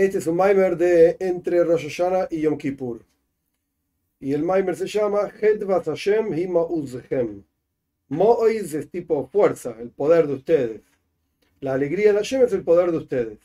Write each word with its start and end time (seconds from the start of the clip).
Este 0.00 0.16
es 0.16 0.26
un 0.26 0.36
Maimer 0.36 0.78
de 0.78 1.18
entre 1.20 1.62
Rosh 1.62 1.82
Hashanah 1.82 2.28
y 2.30 2.40
Yom 2.40 2.56
Kippur. 2.56 3.04
Y 4.18 4.32
el 4.32 4.42
Maimer 4.42 4.74
se 4.74 4.86
llama 4.86 5.30
Hedvat 5.38 5.84
Hashem 5.84 6.32
Hima 6.32 6.64
Uzhem. 6.64 7.44
Mo'oiz 8.08 8.72
es 8.72 8.88
tipo 8.88 9.26
fuerza, 9.26 9.76
el 9.78 9.90
poder 9.90 10.26
de 10.26 10.32
ustedes. 10.32 10.80
La 11.60 11.74
alegría 11.74 12.14
de 12.14 12.18
Hashem 12.18 12.40
es 12.40 12.54
el 12.54 12.64
poder 12.64 12.92
de 12.92 12.96
ustedes. 12.96 13.40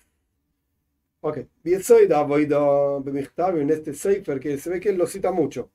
Ok, 1.19 1.39
Yesoid 1.65 2.09
Avoida 2.13 2.99
Bemichtav 2.99 3.59
en 3.59 3.71
este 3.71 3.93
Sefer 3.93 4.39
que 4.39 4.57
se 4.57 4.69
ve 4.69 4.79
que 4.79 4.91
él 4.91 4.97
lo 4.97 5.07
cita 5.07 5.33
mucho. 5.33 5.69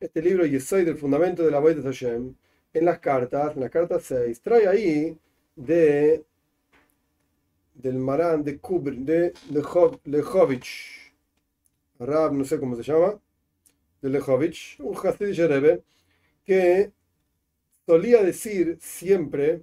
Este 0.00 0.20
libro 0.20 0.44
Yesoid, 0.44 0.88
el 0.88 0.96
fundamento 0.96 1.44
de 1.44 1.52
la 1.52 1.58
Avoida 1.58 1.80
de 1.80 1.86
Hashem, 1.86 2.34
en 2.72 2.84
las 2.84 2.98
cartas, 2.98 3.54
en 3.54 3.60
la 3.60 3.68
carta 3.68 4.00
6, 4.00 4.40
trae 4.40 4.66
ahí 4.66 5.16
de 5.54 6.24
del 7.74 7.98
Marán 7.98 8.42
de 8.44 8.58
Kubr, 8.58 8.96
de 8.96 9.32
Lechovich, 10.04 11.12
Rab, 11.98 12.32
no 12.32 12.44
sé 12.44 12.58
cómo 12.58 12.76
se 12.76 12.82
llama, 12.82 13.20
de 14.00 14.10
Lechovich, 14.10 14.78
un 14.80 14.96
Hasid 14.96 15.46
Rebbe, 15.46 15.82
que 16.44 16.92
solía 17.86 18.22
decir 18.22 18.78
siempre 18.80 19.62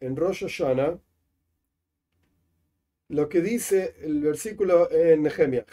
en 0.00 0.16
Rosh 0.16 0.42
Hashanah 0.42 0.98
lo 3.08 3.28
que 3.28 3.40
dice 3.40 3.94
el 4.02 4.20
versículo 4.20 4.90
en 4.90 5.22
Nehemia. 5.22 5.64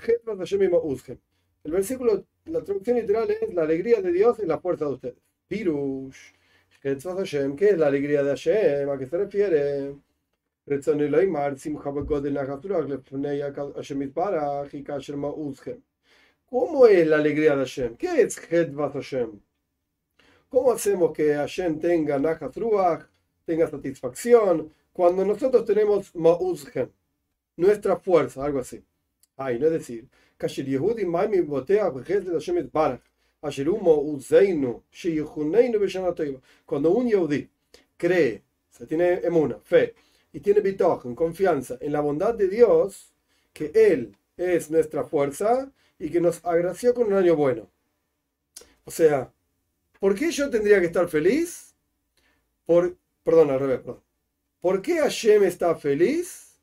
El 1.63 1.71
versículo, 1.71 2.25
la 2.45 2.63
traducción 2.63 2.97
literal 2.97 3.29
es 3.31 3.53
la 3.53 3.63
alegría 3.63 4.01
de 4.01 4.11
Dios 4.11 4.39
en 4.39 4.47
la 4.47 4.59
fuerza 4.59 4.85
de 4.85 4.91
ustedes. 4.91 5.17
Pirush, 5.47 6.33
¿qué 6.81 6.91
es 6.91 7.77
la 7.77 7.87
alegría 7.87 8.23
de 8.23 8.29
Hashem? 8.29 8.89
¿A 8.89 8.97
qué 8.97 9.05
se 9.05 9.17
refiere? 9.17 9.95
¿Cómo 16.45 16.85
es 16.85 17.07
la 17.07 17.15
alegría 17.17 17.55
de 17.55 17.65
Hashem? 17.65 17.95
¿Qué 17.97 18.21
es 18.21 18.37
Hedvat 18.51 18.93
Hashem? 18.93 19.39
¿Cómo 20.49 20.71
hacemos 20.71 21.13
que 21.13 21.33
Hashem 21.33 21.79
tenga 21.79 22.19
Nachat 22.19 22.55
Ruach, 22.57 23.07
tenga 23.45 23.67
satisfacción, 23.67 24.71
cuando 24.93 25.25
nosotros 25.25 25.65
tenemos 25.65 26.13
Ma'uzhem, 26.13 26.89
nuestra 27.57 27.97
fuerza, 27.97 28.45
algo 28.45 28.59
así? 28.59 28.83
Ay, 29.37 29.57
no 29.57 29.65
es 29.65 29.71
decir, 29.71 30.07
cuando 36.65 36.91
un 36.91 37.07
Yehudi 37.07 37.49
cree, 37.97 38.43
se 38.69 38.85
tiene 38.85 39.13
emuna, 39.23 39.57
fe, 39.63 39.95
y 40.33 40.39
tiene 40.39 40.61
en 40.61 41.15
confianza 41.15 41.77
en 41.79 41.91
la 41.91 42.01
bondad 42.01 42.33
de 42.33 42.47
Dios, 42.47 43.11
que 43.53 43.71
Él 43.73 44.15
es 44.37 44.71
nuestra 44.71 45.03
fuerza 45.03 45.71
y 45.99 46.09
que 46.09 46.21
nos 46.21 46.43
agració 46.45 46.93
con 46.93 47.07
un 47.07 47.13
año 47.13 47.35
bueno. 47.35 47.69
O 48.85 48.91
sea, 48.91 49.31
¿por 49.99 50.15
qué 50.15 50.31
yo 50.31 50.49
tendría 50.49 50.79
que 50.79 50.87
estar 50.87 51.07
feliz? 51.09 51.75
Por, 52.65 52.97
perdón, 53.23 53.51
al 53.51 53.59
revés, 53.59 53.79
perdón. 53.79 54.03
¿Por 54.61 54.81
qué 54.81 54.99
Hashem 54.99 55.43
está 55.43 55.75
feliz? 55.75 56.57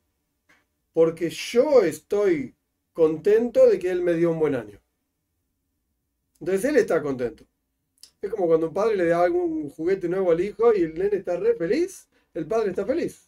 Porque 0.93 1.31
yo 1.31 1.83
estoy 1.83 2.55
contento 2.93 3.67
de 3.69 3.79
que 3.79 3.91
Él 3.91 4.03
me 4.03 4.15
dio 4.15 4.33
un 4.33 4.41
buen 4.41 4.55
año. 4.55 4.81
Entonces 6.41 6.65
Él 6.65 6.77
está 6.77 7.03
contento. 7.03 7.45
Es 8.21 8.31
como 8.31 8.47
cuando 8.47 8.69
un 8.69 8.75
padre 8.75 8.97
le 8.97 9.07
da 9.07 9.23
algún 9.23 9.71
juguete 9.71 10.09
nuevo 10.09 10.33
al 10.33 10.41
hijo 10.41 10.75
y 10.75 10.83
el 10.83 10.95
nene 10.95 11.19
está 11.19 11.37
re 11.37 11.55
feliz, 11.55 12.09
el 12.35 12.47
padre 12.47 12.71
está 12.71 12.85
feliz. 12.85 13.28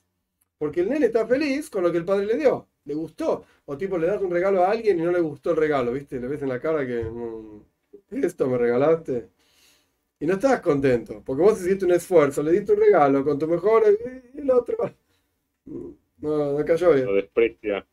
Porque 0.60 0.82
el 0.82 0.90
nene 0.90 1.06
está 1.06 1.26
feliz 1.26 1.70
con 1.70 1.82
lo 1.82 1.90
que 1.90 1.96
el 1.96 2.04
padre 2.04 2.26
le 2.26 2.36
dio. 2.36 2.68
Le 2.84 2.92
gustó. 2.92 3.46
O 3.64 3.78
tipo, 3.78 3.96
le 3.96 4.06
das 4.06 4.20
un 4.20 4.30
regalo 4.30 4.62
a 4.62 4.70
alguien 4.70 5.00
y 5.00 5.02
no 5.02 5.10
le 5.10 5.20
gustó 5.20 5.52
el 5.52 5.56
regalo, 5.56 5.90
¿viste? 5.90 6.20
Le 6.20 6.28
ves 6.28 6.42
en 6.42 6.50
la 6.50 6.60
cara 6.60 6.86
que 6.86 7.02
mm, 7.02 8.22
esto 8.22 8.46
me 8.46 8.58
regalaste. 8.58 9.30
Y 10.18 10.26
no 10.26 10.34
estás 10.34 10.60
contento, 10.60 11.22
porque 11.24 11.42
vos 11.42 11.58
hiciste 11.62 11.86
un 11.86 11.92
esfuerzo, 11.92 12.42
le 12.42 12.52
diste 12.52 12.72
un 12.72 12.80
regalo 12.80 13.24
con 13.24 13.38
tu 13.38 13.48
mejor 13.48 13.84
y 14.34 14.38
el 14.38 14.50
otro. 14.50 14.76
Mm, 15.64 15.90
no, 16.18 16.58
no 16.58 16.64
cayó 16.66 16.92
bien. 16.92 17.06
Lo 17.06 17.14
desprecia. 17.14 17.86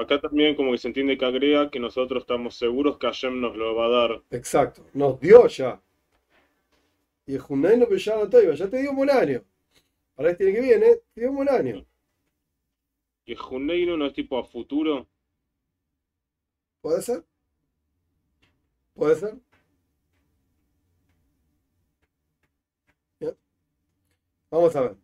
acá 0.00 0.20
también 0.20 0.54
como 0.54 0.70
que 0.70 0.78
se 0.78 0.86
entiende 0.86 1.18
que 1.18 1.24
agrega 1.24 1.68
que 1.68 1.80
nosotros 1.80 2.22
estamos 2.22 2.54
seguros 2.56 2.96
que 2.96 3.08
Hashem 3.08 3.40
nos 3.40 3.56
lo 3.56 3.74
va 3.74 3.86
a 3.86 3.88
dar. 3.88 4.22
Exacto, 4.30 4.86
nos 4.94 5.18
dio 5.18 5.48
ya. 5.48 5.82
Y 7.26 7.34
el 7.34 7.40
Junay 7.40 7.76
no 7.76 7.88
ya 7.90 8.22
ya 8.54 8.70
te 8.70 8.80
dio 8.80 8.90
un 8.90 8.96
buen 8.98 9.10
año. 9.10 9.42
Para 10.18 10.32
este 10.32 10.48
año 10.48 10.54
que 10.54 10.60
viene, 10.62 10.96
tiene 11.14 11.28
un 11.30 11.36
buen 11.36 11.48
año. 11.48 11.86
¿Y 13.24 13.36
Juneino 13.36 13.96
no 13.96 14.06
es 14.06 14.14
tipo 14.14 14.36
a 14.36 14.44
futuro? 14.44 15.06
¿Puede 16.80 17.02
ser? 17.02 17.24
¿Puede 18.94 19.14
ser? 19.14 19.38
Vamos 24.50 24.74
a 24.74 24.80
ver. 24.80 24.96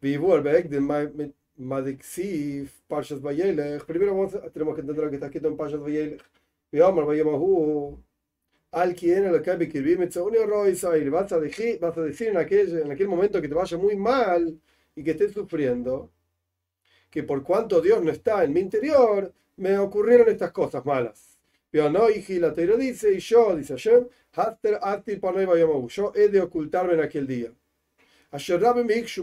Vivo 0.00 0.34
el 0.34 0.42
Beck 0.42 0.68
de 0.68 1.32
Madixif, 1.56 2.80
Parshas 2.88 3.22
Bayelech. 3.22 3.84
Primero 3.84 4.16
vamos 4.16 4.34
a, 4.34 4.50
tenemos 4.50 4.74
que 4.74 4.80
entender 4.80 5.04
lo 5.04 5.10
que 5.10 5.16
está 5.16 5.26
escrito 5.26 5.46
en 5.46 5.56
Parshas 5.56 5.80
Bayelech. 5.80 6.24
Vamos, 6.72 7.06
Bayemahu 7.06 8.02
al 8.76 8.94
quien 8.94 9.32
lo 9.32 9.40
que 9.42 9.50
vas 11.10 11.32
a 11.32 11.40
decir, 11.40 11.78
vas 11.80 11.96
a 11.96 12.02
decir 12.02 12.28
en 12.28 12.36
aquel, 12.36 12.78
en 12.80 12.92
aquel 12.92 13.08
momento 13.08 13.40
que 13.40 13.48
te 13.48 13.54
vaya 13.54 13.78
muy 13.78 13.96
mal 13.96 14.60
y 14.94 15.02
que 15.02 15.12
estés 15.12 15.32
sufriendo, 15.32 16.10
que 17.08 17.22
por 17.22 17.42
cuanto 17.42 17.80
Dios 17.80 18.02
no 18.02 18.10
está 18.10 18.44
en 18.44 18.52
mi 18.52 18.60
interior, 18.60 19.32
me 19.56 19.78
ocurrieron 19.78 20.28
estas 20.28 20.52
cosas 20.52 20.84
malas. 20.84 21.38
Pero 21.70 21.88
no, 21.88 22.10
y 22.10 22.22
la 22.38 22.52
teoría 22.52 22.76
dice, 22.76 23.14
y 23.14 23.18
yo, 23.18 23.56
dice 23.56 23.72
Hashem, 23.72 24.08
yo 25.88 26.12
he 26.14 26.28
de 26.28 26.40
ocultarme 26.42 26.92
en 26.92 27.00
aquel 27.00 27.26
día. 27.26 27.50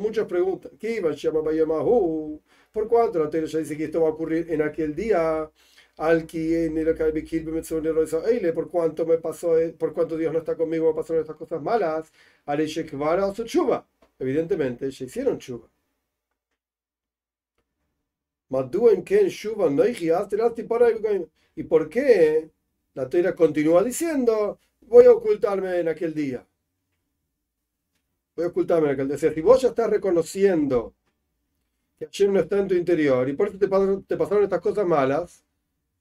Muchas 0.01 0.25
preguntas. 0.25 0.71
¿Qué 0.79 0.95
iba 0.95 1.11
a 1.11 1.13
llamar 1.13 1.83
¿Por 2.71 2.87
cuánto 2.87 3.19
la 3.19 3.29
teoría 3.29 3.59
dice 3.59 3.77
que 3.77 3.83
esto 3.83 4.01
va 4.01 4.07
a 4.07 4.11
ocurrir 4.13 4.47
en 4.49 4.63
aquel 4.63 4.95
día? 4.95 5.47
Al 5.97 6.25
por 8.53 8.69
cuanto 8.69 9.05
me 9.05 9.17
pasó, 9.17 9.55
por 9.77 9.93
cuanto 9.93 10.17
Dios 10.17 10.33
no 10.33 10.39
está 10.39 10.55
conmigo, 10.55 10.89
me 10.89 10.95
pasaron 10.95 11.21
estas 11.21 11.35
cosas 11.37 11.61
malas, 11.61 12.11
chuva. 13.45 13.85
Evidentemente, 14.19 14.91
se 14.91 15.05
hicieron 15.05 15.37
chuva. 15.37 15.67
¿Y 21.55 21.63
por 21.63 21.89
qué 21.89 22.49
la 22.93 23.09
teira 23.09 23.35
continúa 23.35 23.83
diciendo, 23.83 24.59
voy 24.81 25.05
a 25.05 25.11
ocultarme 25.11 25.79
en 25.79 25.87
aquel 25.87 26.13
día? 26.13 26.45
Voy 28.35 28.45
a 28.45 28.47
ocultarme 28.49 28.87
en 28.87 28.93
aquel 28.93 29.07
día. 29.07 29.17
Si 29.33 29.41
vos 29.41 29.61
ya 29.61 29.69
estás 29.69 29.89
reconociendo 29.89 30.93
que 31.97 32.05
ayer 32.05 32.29
no 32.29 32.39
está 32.39 32.59
en 32.59 32.67
tu 32.67 32.75
interior 32.75 33.29
y 33.29 33.33
por 33.33 33.47
eso 33.47 33.57
te 33.57 33.67
te 33.67 34.17
pasaron 34.17 34.43
estas 34.43 34.61
cosas 34.61 34.85
malas, 34.85 35.43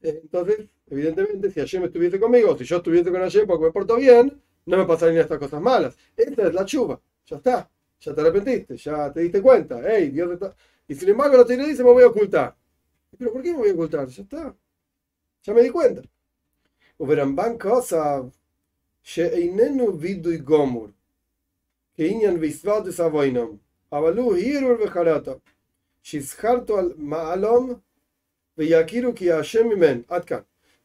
eh, 0.02 0.20
entonces, 0.22 0.68
evidentemente, 0.88 1.50
si 1.50 1.60
Hashem 1.60 1.84
estuviese 1.84 2.18
conmigo, 2.18 2.56
si 2.58 2.64
yo 2.64 2.78
estuviese 2.78 3.10
con 3.10 3.20
Hashem 3.20 3.46
porque 3.46 3.66
me 3.66 3.72
porto 3.72 3.96
bien, 3.96 4.42
no 4.66 4.76
me 4.76 4.84
pasarían 4.84 5.20
estas 5.20 5.38
cosas 5.38 5.60
malas. 5.60 5.96
Esta 6.16 6.48
es 6.48 6.54
la 6.54 6.64
chuva. 6.64 7.00
Ya 7.26 7.36
está. 7.36 7.70
Ya 8.00 8.14
te 8.14 8.20
arrepentiste. 8.20 8.76
Ya 8.76 9.12
te 9.12 9.20
diste 9.20 9.40
cuenta. 9.40 9.80
Hey, 9.84 10.10
Dios. 10.10 10.38
Y 10.88 10.94
sin 10.94 11.10
embargo, 11.10 11.36
la 11.36 11.46
teoría 11.46 11.66
dice: 11.66 11.84
Me 11.84 11.92
voy 11.92 12.02
a 12.02 12.08
ocultar. 12.08 12.56
¿Pero 13.16 13.32
por 13.32 13.42
qué 13.42 13.52
me 13.52 13.58
voy 13.58 13.70
a 13.70 13.74
ocultar? 13.74 14.08
Ya 14.08 14.22
está. 14.22 14.56
Ya 15.42 15.54
me 15.54 15.62
di 15.62 15.70
cuenta. 15.70 16.02
Y 16.98 17.04
gomur. 20.38 20.92
Que 21.94 22.08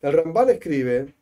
el 0.01 0.13
Ramban 0.13 0.49
escribe 0.49 1.13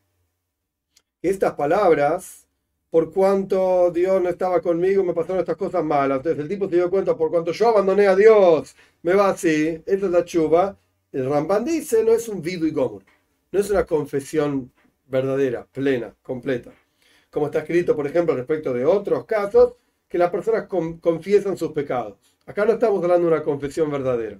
estas 1.22 1.54
palabras, 1.54 2.48
por 2.90 3.12
cuanto 3.12 3.92
Dios 3.92 4.22
no 4.22 4.30
estaba 4.30 4.62
conmigo, 4.62 5.04
me 5.04 5.13
pasaron 5.13 5.40
estas 5.40 5.57
cosas 5.57 5.84
malas. 5.84 6.18
Entonces 6.18 6.42
el 6.42 6.50
tipo 6.50 6.69
se 6.69 6.75
dio 6.75 6.90
cuenta, 6.90 7.18
por 7.18 7.31
cuanto 7.31 7.52
yo 7.52 7.69
abandoné 7.69 8.07
a 8.07 8.16
Dios, 8.16 8.75
me 9.02 9.13
va 9.13 9.30
así. 9.30 9.81
Esta 9.86 10.06
es 10.06 10.12
la 10.12 10.24
chuva. 10.24 10.78
El 11.12 11.30
Ramban 11.30 11.66
dice, 11.66 12.04
no 12.04 12.12
es 12.12 12.28
un 12.30 12.42
vido 12.42 12.68
y 12.68 12.72
gomor. 12.72 13.04
No 13.51 13.60
es 13.60 13.69
una 13.69 13.86
confesión 13.86 14.72
verdadera, 15.08 15.66
plena, 15.72 16.16
completa. 16.22 16.72
Como 17.30 17.48
está 17.48 17.60
escrito, 17.60 17.96
por 17.96 18.08
ejemplo, 18.08 18.36
respecto 18.36 18.74
de 18.74 18.86
otros 18.86 19.25
casos, 19.25 19.74
que 20.08 20.18
las 20.18 20.30
personas 20.30 20.68
confiesan 20.68 21.58
sus 21.58 21.72
pecados. 21.72 22.18
Acá 22.46 22.66
no 22.66 22.74
estamos 22.74 23.04
hablando 23.04 23.28
de 23.28 23.34
una 23.34 23.44
confesión 23.44 23.92
verdadera 23.92 24.40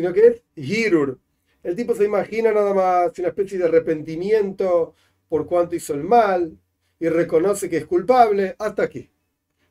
sino 0.00 0.14
que 0.14 0.26
es 0.28 0.42
Hirur. 0.56 1.18
El 1.62 1.76
tipo 1.76 1.94
se 1.94 2.06
imagina 2.06 2.52
nada 2.52 2.72
más 2.72 3.18
una 3.18 3.28
especie 3.28 3.58
de 3.58 3.66
arrepentimiento 3.66 4.94
por 5.28 5.46
cuanto 5.46 5.76
hizo 5.76 5.92
el 5.92 6.04
mal 6.04 6.56
y 6.98 7.08
reconoce 7.10 7.68
que 7.68 7.76
es 7.76 7.84
culpable 7.84 8.56
hasta 8.58 8.84
aquí. 8.84 9.10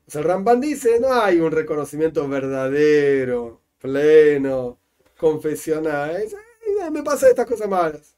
O 0.06 0.10
sea, 0.10 0.20
el 0.20 0.28
Ramban 0.28 0.60
dice, 0.60 1.00
no 1.00 1.12
hay 1.12 1.40
un 1.40 1.50
reconocimiento 1.50 2.28
verdadero, 2.28 3.60
pleno, 3.78 4.78
confesional. 5.18 6.14
Es, 6.14 6.36
me 6.92 7.02
pasa 7.02 7.28
estas 7.28 7.46
cosas 7.46 7.68
malas. 7.68 8.16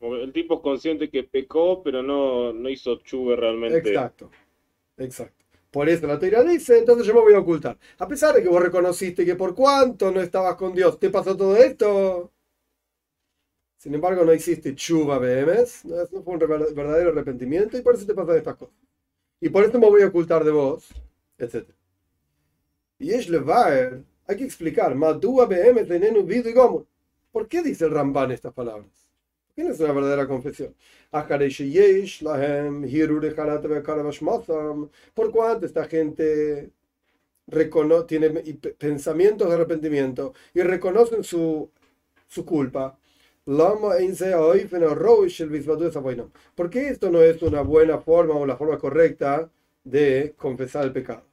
El 0.00 0.32
tipo 0.32 0.54
es 0.54 0.60
consciente 0.60 1.10
que 1.10 1.24
pecó, 1.24 1.82
pero 1.82 2.02
no, 2.02 2.54
no 2.54 2.70
hizo 2.70 2.96
chuve 3.02 3.36
realmente. 3.36 3.76
Exacto, 3.76 4.30
exacto. 4.96 5.37
Por 5.78 5.88
eso 5.88 6.08
la 6.08 6.18
teoría 6.18 6.42
dice, 6.42 6.76
entonces 6.76 7.06
yo 7.06 7.14
me 7.14 7.20
voy 7.20 7.34
a 7.34 7.38
ocultar. 7.38 7.78
A 7.98 8.08
pesar 8.08 8.34
de 8.34 8.42
que 8.42 8.48
vos 8.48 8.60
reconociste 8.60 9.24
que 9.24 9.36
por 9.36 9.54
cuánto 9.54 10.10
no 10.10 10.20
estabas 10.20 10.56
con 10.56 10.74
Dios, 10.74 10.98
te 10.98 11.08
pasó 11.08 11.36
todo 11.36 11.56
esto. 11.56 12.32
Sin 13.76 13.94
embargo, 13.94 14.24
no 14.24 14.34
hiciste 14.34 14.74
chuva 14.74 15.20
BMS, 15.20 15.84
no 15.84 16.22
fue 16.24 16.32
un 16.32 16.38
verdadero 16.40 17.10
arrepentimiento 17.10 17.78
y 17.78 17.82
por 17.82 17.94
eso 17.94 18.04
te 18.06 18.14
pasan 18.14 18.38
estas 18.38 18.56
cosas. 18.56 18.74
Y 19.40 19.50
por 19.50 19.62
eso 19.62 19.78
me 19.78 19.88
voy 19.88 20.02
a 20.02 20.08
ocultar 20.08 20.42
de 20.42 20.50
vos, 20.50 20.88
etc. 21.38 21.70
Y 22.98 23.12
es 23.12 23.30
hay 23.30 24.36
que 24.36 24.44
explicar, 24.44 24.96
Madua 24.96 25.46
BMS 25.46 25.86
de 25.86 26.22
Vido 26.24 26.50
y 26.50 26.54
Gomor. 26.54 26.86
¿Por 27.30 27.46
qué 27.46 27.62
dice 27.62 27.84
el 27.84 27.92
Ramban 27.92 28.32
estas 28.32 28.52
palabras? 28.52 29.07
¿Qué 29.58 29.64
no 29.64 29.72
es 29.72 29.80
una 29.80 29.92
verdadera 29.92 30.28
confesión? 30.28 30.72
¿Por 35.14 35.32
cuánto 35.32 35.66
esta 35.66 35.84
gente 35.86 36.70
tiene 38.06 38.30
pensamientos 38.78 39.48
de 39.48 39.54
arrepentimiento 39.54 40.32
y 40.54 40.60
reconocen 40.62 41.24
su, 41.24 41.68
su 42.28 42.44
culpa? 42.44 42.96
¿Por 46.54 46.70
qué 46.70 46.88
esto 46.90 47.10
no 47.10 47.20
es 47.20 47.42
una 47.42 47.62
buena 47.62 47.98
forma 47.98 48.34
o 48.34 48.46
la 48.46 48.56
forma 48.56 48.78
correcta 48.78 49.50
de 49.82 50.34
confesar 50.36 50.84
el 50.84 50.92
pecado? 50.92 51.24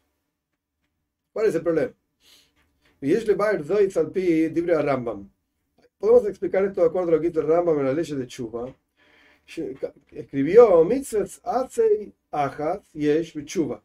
¿Cuál 1.31 1.45
es 1.45 1.53
el 1.53 1.61
problema? 1.61 1.93
Podemos 5.97 6.25
explicar 6.27 6.65
esto 6.65 6.81
de 6.81 6.87
acuerdo 6.87 7.09
a 7.09 7.11
lo 7.13 7.21
que 7.21 7.29
dice 7.29 7.41
Rambam 7.41 7.79
en 7.79 7.85
la 7.85 7.93
ley 7.93 8.05
de 8.05 8.27
Chuba. 8.27 8.73
Escribió 10.11 10.87
Yesh 12.93 13.45
Chuba. 13.45 13.81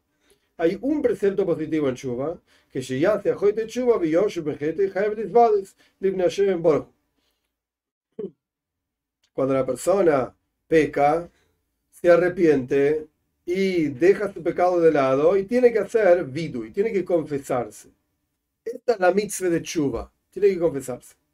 Hay 0.57 0.77
un 0.81 1.01
precepto 1.01 1.45
positivo 1.45 1.89
en 1.89 1.95
Chuba 1.95 2.39
que 2.71 2.81
llama 2.81 3.21
Ajoite 3.25 3.67
Chuba 3.67 3.97
Biyoshu 3.97 4.43
Bejete 4.43 4.91
Chayev 4.91 5.17
Lisvadis 5.17 5.75
Libne 5.99 6.29
cuando 9.33 9.53
la 9.53 9.65
persona 9.65 10.35
peca, 10.67 11.29
se 11.91 12.09
arrepiente 12.09 13.07
y 13.45 13.87
deja 13.87 14.31
su 14.31 14.41
pecado 14.41 14.79
de 14.79 14.91
lado 14.91 15.37
y 15.37 15.45
tiene 15.45 15.71
que 15.71 15.79
hacer 15.79 16.23
vidu, 16.25 16.65
y 16.65 16.71
tiene 16.71 16.91
que 16.91 17.05
confesarse. 17.05 17.89
Esta 18.63 18.93
es 18.93 18.99
la 18.99 19.11
mitzvah 19.13 19.49
de 19.49 19.61
chuva, 19.61 20.11
tiene 20.31 20.49
que 20.49 20.59
confesarse. 20.59 21.15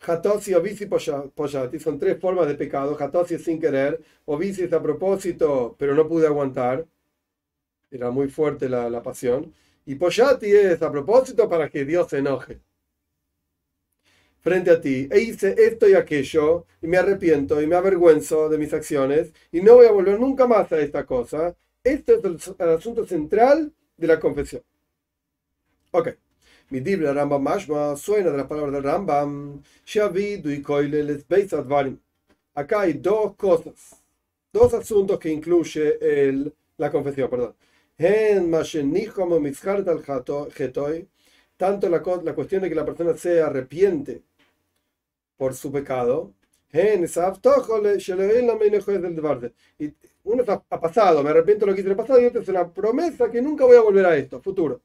Hatosi, 0.00 0.54
Ovisi, 0.54 0.86
Poshati, 0.86 1.78
son 1.78 1.98
tres 1.98 2.18
formas 2.20 2.46
de 2.48 2.54
pecado. 2.54 2.96
Hatosi 2.98 3.34
es 3.34 3.44
sin 3.44 3.60
querer, 3.60 4.00
Ovisi 4.26 4.62
es 4.64 4.72
a 4.72 4.82
propósito, 4.82 5.76
pero 5.78 5.94
no 5.94 6.08
pude 6.08 6.26
aguantar. 6.26 6.86
Era 7.90 8.10
muy 8.10 8.28
fuerte 8.30 8.66
la, 8.66 8.88
la 8.88 9.02
pasión. 9.02 9.52
Y 9.84 9.96
Poshati 9.96 10.50
es 10.50 10.80
a 10.80 10.90
propósito 10.90 11.48
para 11.50 11.68
que 11.68 11.84
Dios 11.84 12.08
se 12.08 12.18
enoje 12.18 12.60
frente 14.40 14.70
a 14.70 14.80
ti 14.80 15.08
e 15.10 15.20
hice 15.20 15.54
esto 15.58 15.88
y 15.88 15.94
aquello 15.94 16.66
y 16.80 16.86
me 16.86 16.96
arrepiento 16.96 17.60
y 17.60 17.66
me 17.66 17.76
avergüenzo 17.76 18.48
de 18.48 18.58
mis 18.58 18.72
acciones 18.72 19.32
y 19.52 19.60
no 19.60 19.74
voy 19.74 19.86
a 19.86 19.92
volver 19.92 20.18
nunca 20.18 20.46
más 20.46 20.70
a 20.72 20.80
esta 20.80 21.04
cosa. 21.04 21.54
Este 21.84 22.14
es 22.14 22.24
el, 22.24 22.38
el 22.58 22.68
asunto 22.70 23.06
central 23.06 23.72
de 23.96 24.06
la 24.06 24.18
confesión. 24.20 24.62
Ok. 25.92 26.08
Mi 26.70 26.80
Biblia 26.80 27.12
Rambam 27.12 27.42
Mashma 27.42 27.96
suena 27.96 28.30
de 28.30 28.36
las 28.38 28.46
palabras 28.46 28.72
del 28.74 28.82
Rambam. 28.82 29.62
y 30.44 31.98
Acá 32.54 32.80
hay 32.80 32.92
dos 32.94 33.34
cosas, 33.36 34.02
dos 34.52 34.74
asuntos 34.74 35.18
que 35.18 35.30
incluye 35.30 35.98
el, 36.00 36.52
la 36.76 36.90
confesión, 36.90 37.30
perdón. 37.30 37.54
Tanto 41.56 41.88
la, 41.88 42.02
la 42.24 42.34
cuestión 42.34 42.62
de 42.62 42.68
que 42.68 42.74
la 42.74 42.84
persona 42.86 43.14
se 43.14 43.40
arrepiente 43.42 44.22
por 45.38 45.54
su 45.54 45.72
pecado, 45.72 46.34
y 49.78 49.92
uno 50.24 50.44
ha 50.70 50.80
pasado, 50.80 51.22
me 51.22 51.30
arrepiento 51.30 51.64
de 51.64 51.70
lo 51.70 51.74
que 51.74 51.80
hice 51.80 51.88
en 51.88 51.92
el 51.92 51.96
pasado, 51.96 52.20
y 52.20 52.26
otro 52.26 52.42
es 52.42 52.48
una 52.48 52.70
promesa 52.72 53.30
que 53.30 53.40
nunca 53.42 53.64
voy 53.64 53.76
a 53.76 53.80
volver 53.80 54.06
a 54.06 54.16
esto, 54.16 54.40
futuro. 54.42 54.80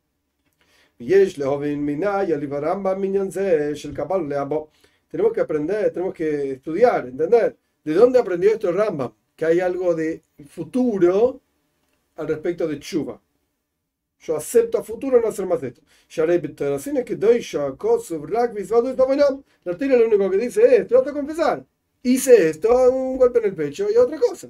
Tenemos 5.09 5.33
que 5.33 5.41
aprender, 5.41 5.91
tenemos 5.91 6.13
que 6.13 6.53
estudiar, 6.53 7.07
entender. 7.07 7.55
¿De 7.83 7.93
dónde 7.93 8.19
aprendió 8.19 8.51
esto 8.51 8.69
el 8.69 8.75
Rambam? 8.75 9.13
Que 9.35 9.45
hay 9.45 9.59
algo 9.59 9.93
de 9.93 10.23
futuro 10.47 11.41
al 12.15 12.27
respecto 12.27 12.67
de 12.67 12.79
Chuba. 12.79 13.21
Yo 14.19 14.37
acepto 14.37 14.77
a 14.77 14.83
futuro 14.83 15.19
no 15.19 15.27
hacer 15.27 15.45
más 15.45 15.61
esto. 15.61 15.81
La 19.65 19.77
tira 19.77 19.97
lo 19.97 20.05
único 20.07 20.29
que 20.29 20.37
dice 20.37 20.75
es, 20.77 20.87
te 20.87 20.95
vas 20.95 21.11
confesar. 21.11 21.65
Hice 22.01 22.49
esto, 22.49 22.91
un 22.91 23.17
golpe 23.17 23.39
en 23.39 23.45
el 23.45 23.55
pecho 23.55 23.87
y 23.93 23.97
otra 23.97 24.17
cosa. 24.17 24.49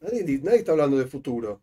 Nadie, 0.00 0.40
nadie 0.42 0.58
está 0.58 0.72
hablando 0.72 0.98
de 0.98 1.06
futuro. 1.06 1.60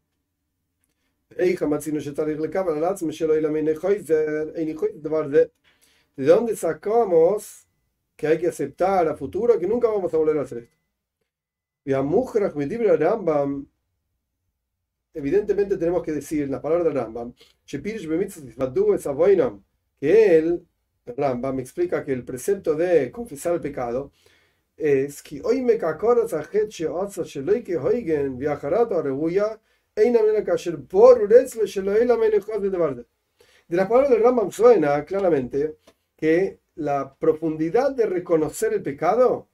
¿De 6.15 6.25
dónde 6.25 6.55
sacamos 6.55 7.67
que 8.15 8.27
hay 8.27 8.37
que 8.37 8.47
aceptar 8.47 9.07
a 9.07 9.15
futuro 9.15 9.57
que 9.59 9.67
nunca 9.67 9.87
vamos 9.87 10.13
a 10.13 10.17
volver 10.17 10.38
a 10.38 10.41
hacer 10.41 10.57
esto? 10.59 10.77
Evidentemente 15.13 15.77
tenemos 15.77 16.03
que 16.03 16.12
decir 16.12 16.50
las 16.50 16.62
palabras 16.62 16.86
del 16.86 16.93
Rambam, 16.95 17.33
que 20.00 20.38
él, 20.38 20.65
Rambam, 21.05 21.59
explica 21.59 22.03
que 22.05 22.13
el 22.13 22.24
precepto 22.24 22.75
de 22.75 23.12
confesar 23.12 23.53
el 23.55 23.62
pecado 23.62 24.12
es 24.77 25.21
que 25.21 25.41
hoy 25.43 25.62
me 25.62 25.77
de 33.70 33.77
las 33.77 33.88
palabras 33.88 34.10
del 34.10 34.24
Rambam 34.24 34.51
suena 34.51 35.06
claramente 35.06 35.77
que 36.15 36.60
la 36.75 37.15
profundidad 37.15 37.91
de 37.91 38.08
reconocer 38.08 38.74
el 38.74 38.82
pecado, 38.82 39.48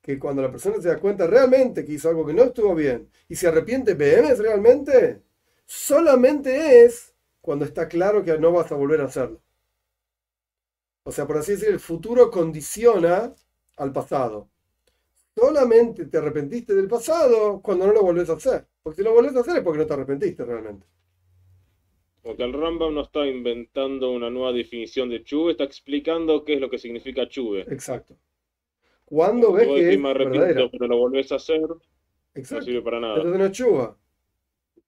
que 0.00 0.18
cuando 0.18 0.40
la 0.40 0.50
persona 0.50 0.80
se 0.80 0.88
da 0.88 0.98
cuenta 0.98 1.26
realmente 1.26 1.84
que 1.84 1.94
hizo 1.94 2.08
algo 2.08 2.24
que 2.24 2.32
no 2.32 2.44
estuvo 2.44 2.74
bien 2.74 3.10
y 3.28 3.34
se 3.34 3.48
arrepiente, 3.48 3.94
¿ves 3.94 4.38
realmente? 4.38 5.22
Solamente 5.66 6.84
es 6.84 7.14
cuando 7.40 7.64
está 7.64 7.88
claro 7.88 8.22
que 8.22 8.38
no 8.38 8.52
vas 8.52 8.70
a 8.70 8.76
volver 8.76 9.00
a 9.00 9.06
hacerlo. 9.06 9.42
O 11.02 11.10
sea, 11.10 11.26
por 11.26 11.38
así 11.38 11.52
decir, 11.52 11.68
el 11.68 11.80
futuro 11.80 12.30
condiciona 12.30 13.34
al 13.76 13.92
pasado. 13.92 14.48
Solamente 15.34 16.06
te 16.06 16.18
arrepentiste 16.18 16.74
del 16.74 16.88
pasado 16.88 17.60
cuando 17.62 17.86
no 17.86 17.92
lo 17.92 18.02
volvés 18.02 18.28
a 18.30 18.34
hacer. 18.34 18.66
Porque 18.82 18.98
si 18.98 19.02
lo 19.02 19.14
volvés 19.14 19.34
a 19.36 19.40
hacer 19.40 19.56
es 19.58 19.62
porque 19.62 19.78
no 19.78 19.86
te 19.86 19.92
arrepentiste 19.94 20.44
realmente. 20.44 20.86
Porque 22.22 22.42
el 22.42 22.52
Rambam 22.52 22.94
no 22.94 23.02
está 23.02 23.26
inventando 23.26 24.10
una 24.10 24.28
nueva 24.28 24.52
definición 24.52 25.08
de 25.08 25.22
chuve, 25.24 25.52
está 25.52 25.64
explicando 25.64 26.44
qué 26.44 26.54
es 26.54 26.60
lo 26.60 26.68
que 26.68 26.78
significa 26.78 27.28
chuve. 27.28 27.62
Exacto. 27.62 28.16
Cuando 29.06 29.52
ves 29.52 29.66
que 29.66 29.94
es 29.94 30.00
pero 30.00 30.86
lo 30.86 30.98
volvés 30.98 31.32
a 31.32 31.36
hacer, 31.36 31.62
no 31.62 32.62
sirve 32.62 32.82
para 32.82 33.00
nada. 33.00 33.16
Entonces 33.16 33.38
no 33.38 33.46
es 33.46 33.52
chuva. 33.52 33.96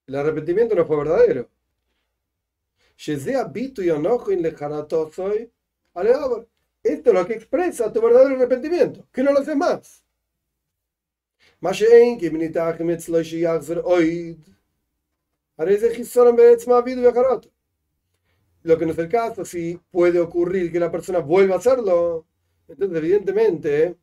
El 0.07 0.15
arrepentimiento 0.15 0.75
no 0.75 0.85
fue 0.85 0.99
verdadero. 0.99 1.49
Esto 6.83 7.11
es 7.11 7.15
lo 7.15 7.27
que 7.27 7.35
expresa 7.35 7.93
tu 7.93 8.01
verdadero 8.01 8.37
arrepentimiento, 8.37 9.07
que 9.13 9.23
no 9.23 9.33
lo 9.33 9.39
haces 9.41 9.57
más. 9.57 10.05
Lo 18.65 18.77
que 18.77 18.85
no 18.85 18.93
es 18.93 18.99
el 18.99 19.09
caso, 19.09 19.45
si 19.45 19.79
puede 19.91 20.19
ocurrir 20.19 20.73
que 20.73 20.81
la 20.81 20.91
persona 20.91 21.21
vuelva 21.21 21.55
a 21.55 21.59
hacerlo, 21.59 22.27
entonces 22.67 22.99
evidentemente 22.99 23.97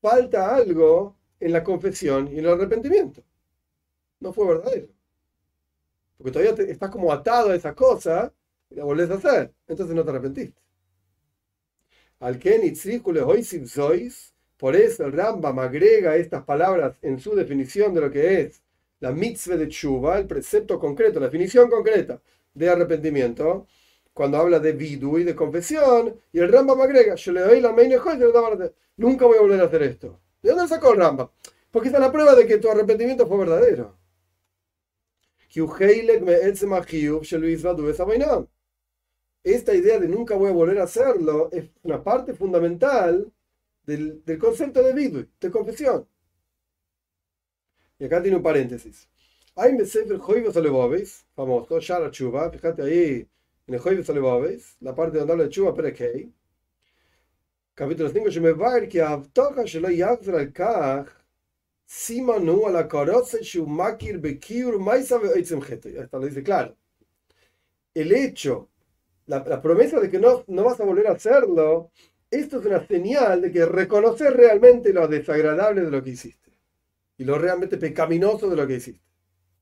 falta 0.00 0.54
algo 0.54 1.16
en 1.40 1.52
la 1.52 1.64
confesión 1.64 2.28
y 2.28 2.38
en 2.38 2.44
el 2.44 2.52
arrepentimiento. 2.52 3.24
no 4.20 4.32
fue 4.32 4.46
verdadero. 4.46 4.88
Porque 6.16 6.32
todavía 6.32 6.54
estás 6.64 6.90
como 6.90 7.12
atado 7.12 7.50
a 7.50 7.56
esa 7.56 7.74
cosa 7.74 8.32
y 8.70 8.76
la 8.76 8.84
volvés 8.84 9.10
a 9.10 9.14
hacer. 9.14 9.52
Entonces 9.66 9.96
no 9.96 10.04
te 10.04 10.10
arrepentiste. 10.10 10.60
Al 12.20 12.40
hoy 13.24 13.42
sois, 13.42 14.33
por 14.64 14.76
eso 14.76 15.04
el 15.04 15.12
Rambam 15.12 15.58
agrega 15.58 16.16
estas 16.16 16.42
palabras 16.42 16.96
en 17.02 17.20
su 17.20 17.34
definición 17.36 17.92
de 17.92 18.00
lo 18.00 18.10
que 18.10 18.40
es 18.40 18.62
la 18.98 19.12
mitzvah 19.12 19.58
de 19.58 19.68
Chuba, 19.68 20.18
el 20.18 20.26
precepto 20.26 20.80
concreto, 20.80 21.20
la 21.20 21.26
definición 21.26 21.68
concreta 21.68 22.18
de 22.54 22.70
arrepentimiento, 22.70 23.66
cuando 24.14 24.38
habla 24.38 24.58
de 24.60 24.72
vidu 24.72 25.18
y 25.18 25.24
de 25.24 25.36
confesión, 25.36 26.18
y 26.32 26.38
el 26.38 26.50
Rambam 26.50 26.80
agrega, 26.80 27.14
yo 27.14 27.32
le 27.32 27.42
doy 27.42 27.60
la 27.60 27.76
nunca 28.96 29.26
voy 29.26 29.36
a 29.36 29.42
volver 29.42 29.60
a 29.60 29.64
hacer 29.64 29.82
esto. 29.82 30.18
¿De 30.40 30.48
dónde 30.48 30.66
sacó 30.66 30.92
el 30.94 30.98
Rambam? 30.98 31.28
Porque 31.70 31.88
está 31.88 32.00
la 32.00 32.10
prueba 32.10 32.34
de 32.34 32.46
que 32.46 32.56
tu 32.56 32.70
arrepentimiento 32.70 33.26
fue 33.26 33.36
verdadero. 33.36 33.98
Esta 39.42 39.74
idea 39.74 39.98
de 39.98 40.08
nunca 40.08 40.36
voy 40.36 40.48
a 40.48 40.54
volver 40.54 40.78
a 40.78 40.84
hacerlo 40.84 41.50
es 41.52 41.66
una 41.82 42.02
parte 42.02 42.32
fundamental 42.32 43.30
del, 43.86 44.38
concepto 44.38 44.82
de 44.82 44.92
vidu, 44.92 45.26
de 45.40 45.50
confesión. 45.50 46.06
Y 47.98 48.04
acá 48.04 48.22
tiene 48.22 48.36
un 48.36 48.42
paréntesis. 48.42 49.08
Hay 49.56 49.70
en 49.72 49.86
Sefer 49.86 50.18
Joivos 50.18 50.56
Alevobes, 50.56 51.26
famoso, 51.34 51.78
Shara 51.80 52.10
Chuba, 52.10 52.50
fíjate 52.50 52.82
ahí 52.82 53.28
en 53.66 53.74
el 53.74 53.80
Joivos 53.80 54.10
Alevobes, 54.10 54.76
la 54.80 54.94
parte 54.94 55.18
donde 55.18 55.32
habla 55.32 55.44
de 55.44 55.50
Chuba 55.50 55.74
Perekei, 55.74 56.32
capítulo 57.74 58.08
5, 58.08 58.28
yo 58.28 58.42
me 58.42 58.52
va 58.52 58.76
a 58.76 58.88
que 58.88 59.00
Avtoja 59.00 59.64
Shelo 59.64 59.90
Yagzra 59.90 60.40
al 60.40 60.52
Kach, 60.52 61.08
Simanu 61.86 62.66
a 62.66 62.70
la 62.70 62.88
Korotze 62.88 63.42
Shumakir 63.42 64.18
Bekiur 64.18 64.78
Maisa 64.80 65.18
Veoitzem 65.18 65.60
Gete. 65.60 66.00
Hasta 66.00 66.18
lo 66.18 66.26
dice 66.26 66.42
claro. 66.42 66.76
El 67.92 68.12
hecho, 68.12 68.70
la, 69.26 69.44
la 69.44 69.60
promesa 69.62 70.00
de 70.00 70.10
que 70.10 70.18
no, 70.18 70.44
no 70.48 70.64
vas 70.64 70.80
a 70.80 70.84
volver 70.84 71.06
a 71.06 71.12
hacerlo, 71.12 71.92
esto 72.40 72.60
es 72.60 72.66
una 72.66 72.86
señal 72.86 73.42
de 73.42 73.52
que 73.52 73.66
reconocer 73.66 74.34
realmente 74.34 74.92
lo 74.92 75.08
desagradable 75.08 75.82
de 75.82 75.90
lo 75.90 76.02
que 76.02 76.10
hiciste 76.10 76.52
y 77.16 77.24
lo 77.24 77.38
realmente 77.38 77.76
pecaminoso 77.76 78.48
de 78.48 78.56
lo 78.56 78.66
que 78.66 78.74
hiciste. 78.74 79.04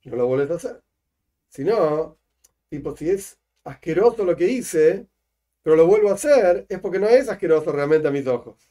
No 0.04 0.16
lo 0.16 0.26
vuelves 0.26 0.50
a 0.50 0.54
hacer. 0.54 0.82
Si 1.48 1.64
no, 1.64 2.18
tipo, 2.68 2.96
si 2.96 3.10
es 3.10 3.38
asqueroso 3.64 4.24
lo 4.24 4.36
que 4.36 4.48
hice, 4.48 5.06
pero 5.62 5.76
lo 5.76 5.86
vuelvo 5.86 6.10
a 6.10 6.14
hacer, 6.14 6.66
es 6.68 6.80
porque 6.80 6.98
no 6.98 7.08
es 7.08 7.28
asqueroso 7.28 7.70
realmente 7.70 8.08
a 8.08 8.10
mis 8.10 8.26
ojos. 8.26 8.68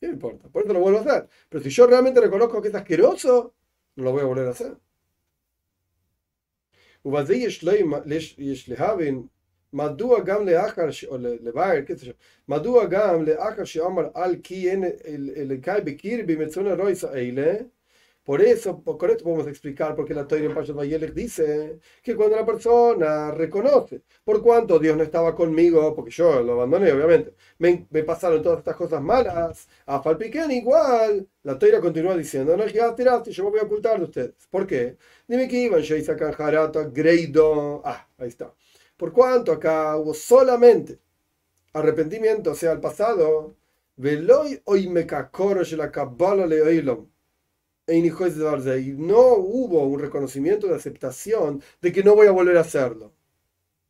¿Qué 0.00 0.08
me 0.08 0.14
importa? 0.14 0.48
Por 0.48 0.64
eso 0.64 0.72
lo 0.72 0.80
vuelvo 0.80 0.98
a 0.98 1.02
hacer. 1.02 1.28
Pero 1.48 1.62
si 1.62 1.70
yo 1.70 1.86
realmente 1.86 2.20
reconozco 2.20 2.60
que 2.60 2.68
es 2.68 2.74
asqueroso, 2.74 3.54
no 3.94 4.04
lo 4.04 4.12
voy 4.12 4.22
a 4.22 4.24
volver 4.24 4.48
a 4.48 4.50
hacer. 4.50 4.76
מדוע 9.73 10.19
גם 10.19 10.47
לאחר, 10.47 10.87
או 11.07 11.17
לבאר, 11.19 11.79
מדוע 12.47 12.85
גם 12.85 13.25
לאחר 13.25 13.63
שאמר 13.63 14.07
על 14.13 14.35
כי 14.43 14.69
אין 14.69 14.83
אלוקי 15.37 15.81
בקרבי 15.85 16.35
מצון 16.35 16.67
הרויס 16.67 17.03
האלה, 17.03 17.53
por 18.23 18.39
eso, 18.41 18.83
con 18.83 19.09
esto 19.09 19.23
podemos 19.23 19.47
explicar 19.47 19.95
por 19.95 20.05
qué 20.05 20.13
la 20.13 20.27
Torah 20.27 20.43
en 20.45 20.53
Pashas 20.53 20.75
Vayelech 20.75 21.13
dice 21.13 21.79
que 22.03 22.15
cuando 22.15 22.35
la 22.35 22.45
persona 22.45 23.31
reconoce 23.31 24.03
por 24.23 24.43
cuánto 24.43 24.77
Dios 24.77 24.95
no 24.95 25.03
estaba 25.03 25.35
conmigo, 25.35 25.95
porque 25.95 26.11
yo 26.11 26.41
lo 26.43 26.53
abandoné, 26.53 26.91
obviamente, 26.91 27.33
me, 27.57 28.03
pasaron 28.03 28.43
todas 28.43 28.59
estas 28.59 28.75
cosas 28.75 29.01
malas, 29.01 29.67
a 29.87 30.01
Falpiquen 30.03 30.51
igual, 30.51 31.27
la 31.43 31.57
Torah 31.57 31.81
continúa 31.81 32.15
diciendo, 32.15 32.55
no, 32.55 32.67
ya 32.67 32.93
tiraste, 32.95 33.31
yo 33.31 33.43
me 33.45 33.49
voy 33.51 33.59
a 33.59 33.63
ocultar 33.63 33.97
de 33.97 34.05
ustedes. 34.05 34.47
¿Por 34.51 34.67
qué? 34.67 34.97
Dime 35.27 35.47
que 35.47 35.57
iban, 35.57 35.81
ya 35.81 35.99
sacan 36.03 36.31
jarata, 36.33 36.83
greido, 36.83 37.81
ah, 37.83 38.07
ahí 38.19 38.27
está. 38.27 38.53
Por 38.96 39.12
cuánto 39.12 39.52
acá 39.52 39.96
hubo 39.96 40.14
solamente 40.14 40.98
arrepentimiento, 41.72 42.52
o 42.52 42.54
sea, 42.54 42.72
al 42.72 42.80
pasado, 42.80 43.56
veloy 43.96 44.60
hoy 44.64 44.88
me 44.88 45.06
la 45.06 46.46
le 46.46 46.62
y 48.80 48.92
no 48.92 49.34
hubo 49.34 49.84
un 49.84 50.00
reconocimiento 50.00 50.66
de 50.66 50.74
aceptación 50.74 51.62
de 51.80 51.92
que 51.92 52.02
no 52.02 52.14
voy 52.14 52.26
a 52.26 52.32
volver 52.32 52.56
a 52.56 52.62
hacerlo. 52.62 53.12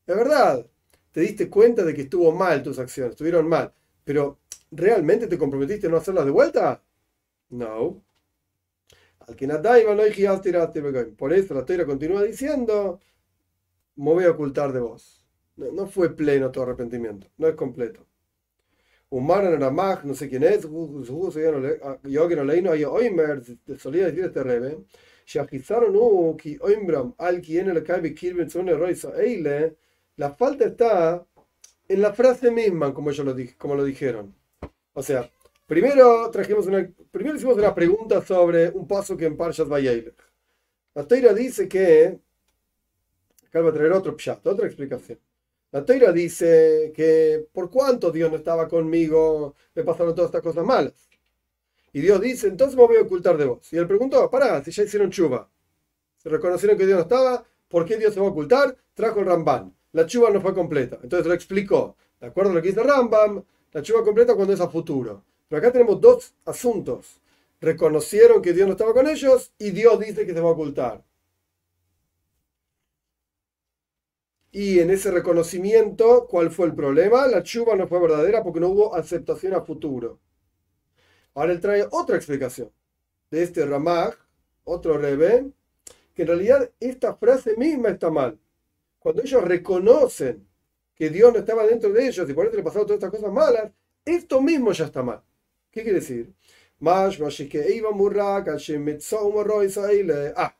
Es 0.06 0.16
verdad, 0.16 0.66
te 1.12 1.20
diste 1.20 1.48
cuenta 1.48 1.82
de 1.84 1.94
que 1.94 2.02
estuvo 2.02 2.32
mal 2.32 2.62
tus 2.62 2.78
acciones, 2.78 3.12
estuvieron 3.12 3.48
mal, 3.48 3.72
pero 4.04 4.38
¿realmente 4.70 5.26
te 5.26 5.38
comprometiste 5.38 5.86
a 5.86 5.90
no 5.90 5.96
hacerlas 5.96 6.26
de 6.26 6.30
vuelta? 6.30 6.82
No. 7.50 8.02
Por 11.16 11.32
eso 11.32 11.54
la 11.54 11.64
Torah 11.64 11.86
continúa 11.86 12.22
diciendo, 12.22 13.00
me 13.96 14.12
voy 14.12 14.24
a 14.24 14.30
ocultar 14.30 14.72
de 14.72 14.80
vos. 14.80 15.24
no 15.56 15.86
fue 15.86 16.14
pleno 16.14 16.50
tu 16.50 16.62
arrepentimiento, 16.62 17.28
no 17.38 17.48
es 17.48 17.54
completo. 17.54 18.06
Umaran 19.08 19.60
Ramach, 19.60 20.04
no 20.04 20.14
sé 20.14 20.28
quién 20.28 20.42
es, 20.42 20.62
yo 20.62 22.28
que 22.28 22.36
no 22.36 22.44
leí, 22.44 22.60
no 22.60 22.72
hay 22.72 22.84
Oimer, 22.84 23.42
solía 23.78 24.06
decir 24.06 24.24
este 24.24 24.42
rebe, 24.42 24.78
Shahizaron 25.26 26.36
ki 26.36 26.58
Oimbram, 26.60 27.14
al 27.18 27.40
quien 27.40 27.68
el 27.68 27.82
Kaibi 27.82 28.14
Kirben 28.14 28.50
son 28.50 28.68
Eile, 28.68 29.76
la 30.16 30.30
falta 30.32 30.66
está 30.66 31.24
en 31.88 32.02
la 32.02 32.12
frase 32.12 32.50
misma, 32.50 32.92
como 32.94 33.10
ellos 33.10 33.26
lo, 33.26 33.34
como 33.58 33.74
lo 33.74 33.84
dijeron. 33.84 34.34
O 34.92 35.02
sea, 35.02 35.30
primero 35.66 36.30
trajimos 36.30 36.66
una, 36.66 36.88
primero 37.10 37.36
hicimos 37.36 37.56
una 37.56 37.74
pregunta 37.74 38.22
sobre 38.22 38.70
un 38.70 38.86
paso 38.86 39.16
que 39.16 39.26
en 39.26 39.36
Parshas 39.36 39.68
Vayeilech. 39.68 40.16
La 40.94 41.06
Teira 41.06 41.34
dice 41.34 41.68
que, 41.68 42.18
acá 43.56 43.64
va 43.64 43.70
a 43.70 43.72
traer 43.72 43.92
otro 43.92 44.16
pshat, 44.16 44.46
otra 44.46 44.66
explicación. 44.66 45.18
La 45.72 45.84
Teira 45.84 46.12
dice 46.12 46.92
que 46.94 47.46
por 47.52 47.70
cuánto 47.70 48.10
Dios 48.10 48.30
no 48.30 48.36
estaba 48.36 48.68
conmigo, 48.68 49.54
me 49.74 49.82
pasaron 49.82 50.14
todas 50.14 50.28
estas 50.28 50.42
cosas 50.42 50.64
malas. 50.64 51.08
Y 51.92 52.00
Dios 52.00 52.20
dice, 52.20 52.48
entonces 52.48 52.76
me 52.76 52.86
voy 52.86 52.96
a 52.96 53.02
ocultar 53.02 53.36
de 53.36 53.46
vos. 53.46 53.72
Y 53.72 53.78
él 53.78 53.86
preguntó, 53.86 54.30
pará, 54.30 54.62
si 54.62 54.70
ya 54.70 54.82
hicieron 54.82 55.10
chuva. 55.10 55.48
Se 56.16 56.28
reconocieron 56.28 56.76
que 56.76 56.86
Dios 56.86 56.96
no 56.96 57.02
estaba, 57.02 57.44
¿por 57.68 57.86
qué 57.86 57.96
Dios 57.96 58.12
se 58.12 58.20
va 58.20 58.26
a 58.26 58.30
ocultar? 58.30 58.76
Trajo 58.94 59.20
el 59.20 59.26
Rambam. 59.26 59.72
La 59.92 60.06
chuva 60.06 60.30
no 60.30 60.40
fue 60.40 60.54
completa. 60.54 60.98
Entonces 61.02 61.26
lo 61.26 61.32
explicó. 61.32 61.96
De 62.20 62.26
acuerdo 62.26 62.50
a 62.50 62.54
lo 62.54 62.62
que 62.62 62.68
dice 62.68 62.82
Rambam, 62.82 63.42
la 63.72 63.82
chuva 63.82 64.04
completa 64.04 64.34
cuando 64.34 64.52
es 64.52 64.60
a 64.60 64.68
futuro. 64.68 65.24
Pero 65.48 65.58
acá 65.58 65.72
tenemos 65.72 66.00
dos 66.00 66.34
asuntos. 66.44 67.20
Reconocieron 67.60 68.42
que 68.42 68.52
Dios 68.52 68.66
no 68.66 68.72
estaba 68.72 68.92
con 68.92 69.06
ellos 69.08 69.52
y 69.58 69.70
Dios 69.70 69.98
dice 69.98 70.26
que 70.26 70.34
se 70.34 70.40
va 70.40 70.50
a 70.50 70.52
ocultar. 70.52 71.02
Y 74.58 74.80
en 74.80 74.88
ese 74.88 75.10
reconocimiento, 75.10 76.26
¿cuál 76.26 76.50
fue 76.50 76.64
el 76.64 76.74
problema? 76.74 77.26
La 77.26 77.42
chuva 77.42 77.76
no 77.76 77.86
fue 77.86 78.00
verdadera 78.00 78.42
porque 78.42 78.58
no 78.58 78.68
hubo 78.68 78.96
aceptación 78.96 79.52
a 79.52 79.60
futuro. 79.60 80.18
Ahora 81.34 81.52
él 81.52 81.60
trae 81.60 81.86
otra 81.90 82.16
explicación 82.16 82.72
de 83.30 83.42
este 83.42 83.66
Ramaj, 83.66 84.14
otro 84.64 84.96
Rebe, 84.96 85.50
que 86.14 86.22
en 86.22 86.28
realidad 86.28 86.70
esta 86.80 87.14
frase 87.16 87.54
misma 87.58 87.90
está 87.90 88.08
mal. 88.10 88.38
Cuando 88.98 89.20
ellos 89.20 89.44
reconocen 89.44 90.48
que 90.94 91.10
Dios 91.10 91.34
no 91.34 91.40
estaba 91.40 91.66
dentro 91.66 91.92
de 91.92 92.08
ellos 92.08 92.26
y 92.26 92.32
por 92.32 92.46
eso 92.46 92.56
le 92.56 92.62
pasaron 92.62 92.86
todas 92.86 93.02
estas 93.02 93.10
cosas 93.10 93.30
malas, 93.30 93.70
esto 94.06 94.40
mismo 94.40 94.72
ya 94.72 94.86
está 94.86 95.02
mal. 95.02 95.22
¿Qué 95.70 95.82
quiere 95.82 96.00
decir? 96.00 96.32
Ah, 100.34 100.56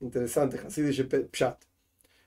interesante, 0.00 0.60
así 0.66 0.82
dice 0.82 1.04
Pshat. 1.04 1.64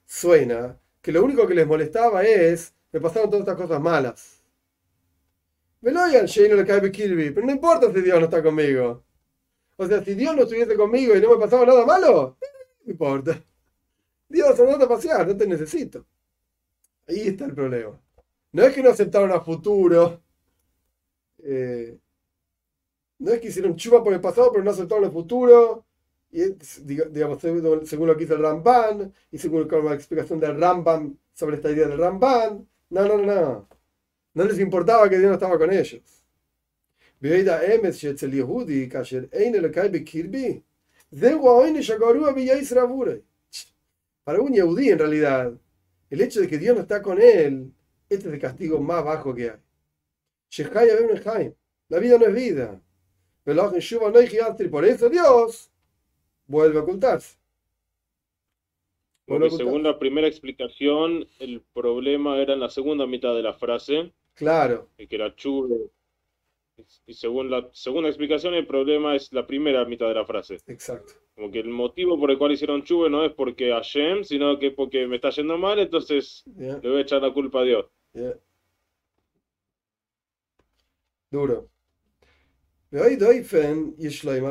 Suena 0.07 0.79
que 1.01 1.11
lo 1.11 1.23
único 1.23 1.47
que 1.47 1.55
les 1.55 1.67
molestaba 1.67 2.23
es, 2.23 2.73
me 2.91 2.99
pasaron 2.99 3.29
todas 3.29 3.47
estas 3.47 3.57
cosas 3.57 3.81
malas. 3.81 4.43
Me 5.81 5.91
lo 5.91 6.03
oigan, 6.03 6.25
no 6.25 6.55
le 6.55 6.65
cae 6.65 6.91
Kirby, 6.91 7.31
pero 7.31 7.45
no 7.45 7.51
importa 7.51 7.91
si 7.93 8.01
Dios 8.01 8.19
no 8.19 8.25
está 8.25 8.41
conmigo. 8.43 9.03
O 9.77 9.87
sea, 9.87 10.03
si 10.03 10.15
Dios 10.15 10.35
no 10.35 10.43
estuviese 10.43 10.75
conmigo 10.75 11.15
y 11.15 11.21
no 11.21 11.31
me 11.31 11.39
pasaba 11.39 11.65
nada 11.65 11.85
malo, 11.85 12.37
no 12.85 12.91
importa. 12.91 13.41
Dios, 14.27 14.59
andate 14.59 14.83
a 14.83 14.87
pasear, 14.87 15.27
no 15.27 15.37
te 15.37 15.47
necesito. 15.47 16.05
Ahí 17.07 17.27
está 17.27 17.45
el 17.45 17.53
problema. 17.53 17.99
No 18.51 18.63
es 18.63 18.73
que 18.73 18.83
no 18.83 18.89
aceptaron 18.89 19.31
a 19.31 19.39
futuro. 19.39 20.21
Eh, 21.39 21.97
no 23.19 23.31
es 23.31 23.39
que 23.39 23.47
hicieron 23.47 23.75
chupa 23.75 24.03
por 24.03 24.13
el 24.13 24.19
pasado, 24.19 24.51
pero 24.51 24.63
no 24.63 24.71
aceptaron 24.71 25.05
el 25.05 25.11
futuro 25.11 25.86
y, 26.31 26.43
digamos, 26.83 27.41
según 27.41 28.07
lo 28.07 28.15
que 28.15 28.25
dice 28.25 28.33
el 28.33 28.41
Ramban, 28.41 29.13
y 29.31 29.37
según 29.37 29.67
la 29.85 29.93
explicación 29.93 30.39
del 30.39 30.59
Ramban 30.59 31.17
sobre 31.33 31.55
esta 31.55 31.71
idea 31.71 31.87
del 31.87 31.99
Ramban, 31.99 32.67
no, 32.89 33.07
no, 33.07 33.17
no, 33.17 33.67
no 34.33 34.43
les 34.43 34.59
importaba 34.59 35.09
que 35.09 35.17
Dios 35.17 35.29
no 35.29 35.35
estaba 35.35 35.57
con 35.57 35.71
ellos. 35.71 36.01
Para 44.23 44.41
un 44.41 44.53
Yehudi, 44.53 44.89
en 44.89 44.99
realidad, 44.99 45.53
el 46.09 46.21
hecho 46.21 46.41
de 46.41 46.47
que 46.47 46.57
Dios 46.57 46.75
no 46.75 46.81
está 46.81 47.01
con 47.01 47.21
él, 47.21 47.73
este 48.09 48.27
es 48.27 48.33
el 48.33 48.39
castigo 48.39 48.79
más 48.79 49.03
bajo 49.03 49.33
que 49.33 49.49
hay. 49.49 49.57
La 51.89 51.99
vida 51.99 52.17
no 52.17 52.25
es 52.25 52.33
vida. 52.33 52.81
Por 54.69 54.85
eso 54.85 55.09
Dios 55.09 55.71
vuelve 56.47 56.79
a 56.79 56.81
ocultarse. 56.81 57.37
Porque 59.25 59.49
según 59.49 59.83
la 59.83 59.99
primera 59.99 60.27
explicación, 60.27 61.27
el 61.39 61.61
problema 61.73 62.37
era 62.37 62.53
en 62.53 62.61
la 62.61 62.69
segunda 62.69 63.05
mitad 63.05 63.35
de 63.35 63.43
la 63.43 63.53
frase. 63.53 64.13
Claro. 64.33 64.87
Que 64.97 65.07
era 65.09 65.35
chulo. 65.35 65.91
Y 67.05 67.13
según 67.13 67.49
la 67.49 67.69
segunda 67.73 68.07
explicación, 68.07 68.53
el 68.53 68.67
problema 68.67 69.15
es 69.15 69.33
la 69.33 69.45
primera 69.45 69.83
mitad 69.83 70.07
de 70.07 70.13
la 70.13 70.25
frase. 70.25 70.59
Exacto. 70.67 71.13
Como 71.35 71.51
que 71.51 71.59
el 71.59 71.69
motivo 71.69 72.19
por 72.19 72.31
el 72.31 72.37
cual 72.37 72.53
hicieron 72.53 72.83
chuve 72.83 73.09
no 73.09 73.25
es 73.25 73.33
porque 73.33 73.71
Hashem, 73.71 74.23
sino 74.23 74.57
que 74.59 74.71
porque 74.71 75.07
me 75.07 75.17
está 75.17 75.29
yendo 75.31 75.57
mal, 75.57 75.79
entonces 75.79 76.43
le 76.55 76.79
voy 76.79 76.99
a 76.99 77.01
echar 77.01 77.21
la 77.21 77.33
culpa 77.33 77.61
a 77.61 77.63
Dios. 77.63 77.85
Duro. 81.29 81.67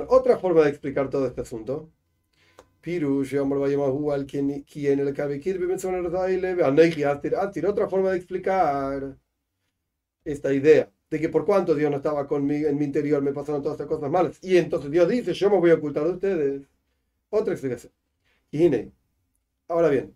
Otra 0.08 0.38
forma 0.38 0.62
de 0.62 0.70
explicar 0.70 1.08
todo 1.08 1.26
este 1.26 1.40
asunto. 1.40 1.90
Otra 7.68 7.88
forma 7.88 8.10
de 8.10 8.16
explicar 8.16 9.16
esta 10.24 10.52
idea 10.52 10.90
de 11.10 11.20
que 11.20 11.28
por 11.28 11.44
cuanto 11.46 11.74
Dios 11.74 11.90
no 11.90 11.96
estaba 11.96 12.26
conmigo 12.26 12.68
en 12.68 12.76
mi 12.78 12.84
interior 12.84 13.22
me 13.22 13.32
pasaron 13.32 13.62
todas 13.62 13.76
estas 13.76 13.88
cosas 13.88 14.10
malas. 14.10 14.38
Y 14.42 14.56
entonces 14.58 14.90
Dios 14.90 15.08
dice, 15.08 15.32
yo 15.32 15.50
me 15.50 15.58
voy 15.58 15.70
a 15.70 15.74
ocultar 15.74 16.04
de 16.04 16.10
ustedes. 16.10 16.62
Otra 17.30 17.54
explicación. 17.54 17.92
Ahora 19.68 19.88
bien, 19.88 20.14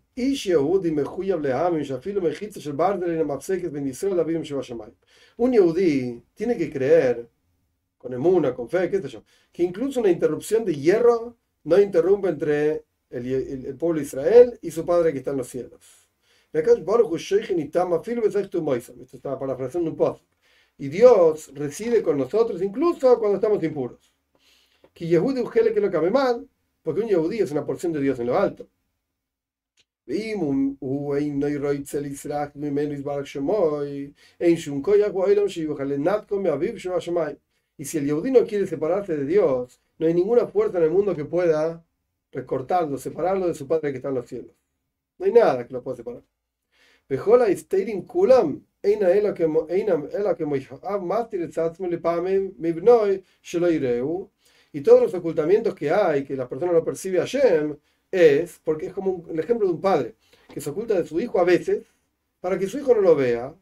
un 5.37 5.51
yehudi 5.51 6.23
tiene 6.33 6.57
que 6.57 6.71
creer 6.71 7.29
con 8.01 8.13
emuna, 8.13 8.55
con 8.55 8.67
fe, 8.67 8.89
qué 8.89 8.99
sé 8.99 9.09
yo, 9.09 9.23
que 9.51 9.61
incluso 9.61 9.99
una 9.99 10.09
interrupción 10.09 10.65
de 10.65 10.75
hierro 10.75 11.37
no 11.65 11.79
interrumpe 11.79 12.29
entre 12.29 12.85
el, 13.11 13.75
pueblo 13.77 13.99
de 13.99 14.05
Israel 14.05 14.59
y 14.59 14.71
su 14.71 14.83
Padre 14.83 15.11
que 15.11 15.19
está 15.19 15.29
en 15.29 15.37
los 15.37 15.47
cielos. 15.47 16.09
Esto 18.99 19.17
estaba 19.17 19.37
parafraseando 19.37 19.91
un 19.91 19.95
post. 19.95 20.25
Y 20.79 20.87
Dios 20.87 21.51
reside 21.53 22.01
con 22.01 22.17
nosotros 22.17 22.59
incluso 22.63 23.19
cuando 23.19 23.35
estamos 23.35 23.63
impuros. 23.63 24.11
Que 24.95 25.05
Yehudi 25.05 25.43
que 25.51 25.79
lo 25.79 25.91
cabe 25.91 26.09
mal, 26.09 26.49
porque 26.81 27.01
un 27.01 27.07
Yehudi 27.07 27.39
es 27.39 27.51
una 27.51 27.63
porción 27.63 27.93
de 27.93 28.01
Dios 28.01 28.19
en 28.19 28.27
lo 28.27 28.37
alto. 28.37 28.67
Y 37.81 37.85
si 37.85 37.97
el 37.97 38.05
Yehudi 38.05 38.29
no 38.29 38.45
quiere 38.45 38.67
separarse 38.67 39.17
de 39.17 39.25
Dios, 39.25 39.81
no 39.97 40.05
hay 40.05 40.13
ninguna 40.13 40.45
fuerza 40.45 40.77
en 40.77 40.83
el 40.83 40.91
mundo 40.91 41.15
que 41.15 41.25
pueda 41.25 41.83
recortarlo, 42.31 42.95
separarlo 42.99 43.47
de 43.47 43.55
su 43.55 43.67
Padre 43.67 43.89
que 43.89 43.97
está 43.97 44.09
en 44.09 44.13
los 44.13 44.27
cielos. 44.27 44.55
No 45.17 45.25
hay 45.25 45.31
nada 45.31 45.65
que 45.65 45.73
lo 45.73 45.81
pueda 45.81 45.97
separar. 45.97 46.21
Kulam, 48.05 48.63
y 54.73 54.81
todos 54.81 55.01
los 55.01 55.13
ocultamientos 55.15 55.73
que 55.73 55.89
hay, 55.89 56.23
que 56.23 56.35
la 56.35 56.47
persona 56.47 56.73
no 56.73 56.83
percibe 56.83 57.19
a 57.19 57.25
Shem, 57.25 57.75
es 58.11 58.61
porque 58.63 58.85
es 58.85 58.93
como 58.93 59.25
el 59.27 59.39
ejemplo 59.39 59.65
de 59.65 59.73
un 59.73 59.81
padre 59.81 60.13
que 60.53 60.61
se 60.61 60.69
oculta 60.69 60.93
de 60.93 61.07
su 61.07 61.19
hijo 61.19 61.39
a 61.39 61.45
veces 61.45 61.87
para 62.41 62.59
que 62.59 62.67
su 62.67 62.77
hijo 62.77 62.93
no 62.93 63.01
lo 63.01 63.15
vea. 63.15 63.55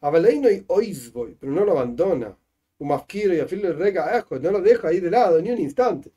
Pero 0.00 1.52
no 1.52 1.64
lo 1.64 1.70
abandona. 1.70 2.36
Un 2.82 2.88
masquiro 2.88 3.32
y 3.32 3.38
a 3.38 3.46
le 3.46 3.72
rega 3.72 4.24
no 4.40 4.50
lo 4.50 4.60
deja 4.60 4.88
ahí 4.88 4.98
de 4.98 5.08
lado 5.08 5.40
ni 5.40 5.52
un 5.52 5.60
instante. 5.60 6.10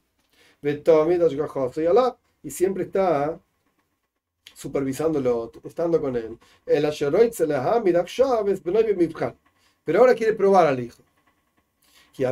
Y 2.42 2.50
siempre 2.50 2.84
está 2.86 3.40
supervisándolo, 4.56 5.52
estando 5.64 6.02
con 6.02 6.16
él. 6.16 6.40
Pero 9.84 10.00
ahora 10.00 10.16
quiere 10.16 10.34
probar 10.34 10.66
al 10.66 10.80
hijo. 10.80 11.04
Y 12.18 12.24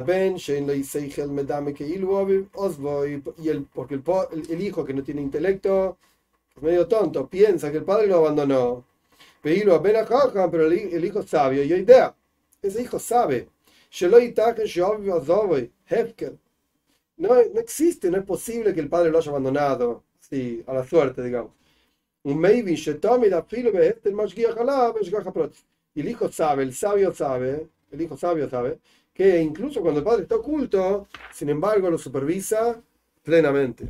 el, 3.50 3.66
porque 3.72 4.02
el, 4.50 4.62
hijo 4.64 4.84
que 4.84 4.94
no 4.96 5.04
tiene 5.04 5.22
intelecto 5.22 6.00
es 6.56 6.64
medio 6.64 6.88
tonto, 6.88 7.30
piensa 7.30 7.70
que 7.72 7.78
el 7.78 7.84
padre 7.84 8.08
lo 8.08 8.18
abandonó. 8.18 8.84
Pero 9.44 9.80
el, 9.80 11.06
hijo 11.06 11.22
sabio, 11.22 11.64
y 11.64 11.72
idea, 11.72 12.16
ese 12.64 12.82
hijo 12.82 12.98
sabe. 12.98 13.53
No, 17.16 17.30
no 17.36 17.60
existe, 17.60 18.10
no 18.10 18.18
es 18.18 18.26
posible 18.26 18.74
que 18.74 18.80
el 18.80 18.90
padre 18.90 19.12
lo 19.12 19.20
haya 19.20 19.30
abandonado, 19.30 20.04
sí, 20.20 20.64
a 20.66 20.74
la 20.74 20.84
suerte, 20.84 21.22
digamos. 21.24 21.52
Un 22.24 22.40
maybe, 22.40 22.72
y 25.96 26.02
el 26.02 26.10
hijo 26.10 26.32
sabe, 26.32 26.64
el 26.64 26.74
sabio 26.74 27.14
sabe, 27.14 27.68
el 27.92 28.02
hijo 28.02 28.18
sabio 28.18 28.50
sabe, 28.50 28.80
que 29.14 29.40
incluso 29.40 29.80
cuando 29.82 30.00
el 30.00 30.06
padre 30.06 30.24
está 30.24 30.38
oculto, 30.38 31.08
sin 31.32 31.50
embargo 31.50 31.88
lo 31.88 32.00
supervisa 32.00 32.82
plenamente. 33.22 33.88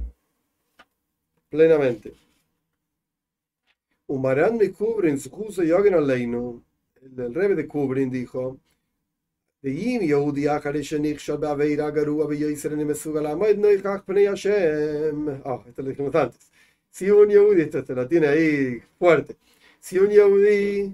Plenamente. 1.48 2.14
Umaran 4.08 4.58
de 4.58 4.74
Kubrin, 4.74 5.18
su 5.18 5.32
curso 5.32 5.64
Yogan 5.64 5.94
Aleinu, 5.94 6.62
el 7.02 7.34
rebe 7.34 7.56
de 7.56 7.68
Kubrin 7.68 8.12
dijo, 8.12 8.58
Ni 12.76 12.84
Mesugal 12.86 13.28
Amoed 13.28 13.58
Noichach 13.58 14.04
Pnei 14.04 14.26
Hashem. 14.28 15.42
Ah, 15.46 15.64
esto 15.68 15.82
lo 15.82 15.90
dijimos 15.90 16.14
antes. 16.16 16.52
Si 16.92 17.10
un 17.10 17.30
Yehudi, 17.30 17.62
esto 17.62 17.84
te 17.84 17.96
lo 17.96 18.08
tiene 18.08 18.28
ahí 18.28 18.82
fuerte. 19.00 19.38
Si 19.80 19.98
un 19.98 20.10
Yehudi 20.10 20.94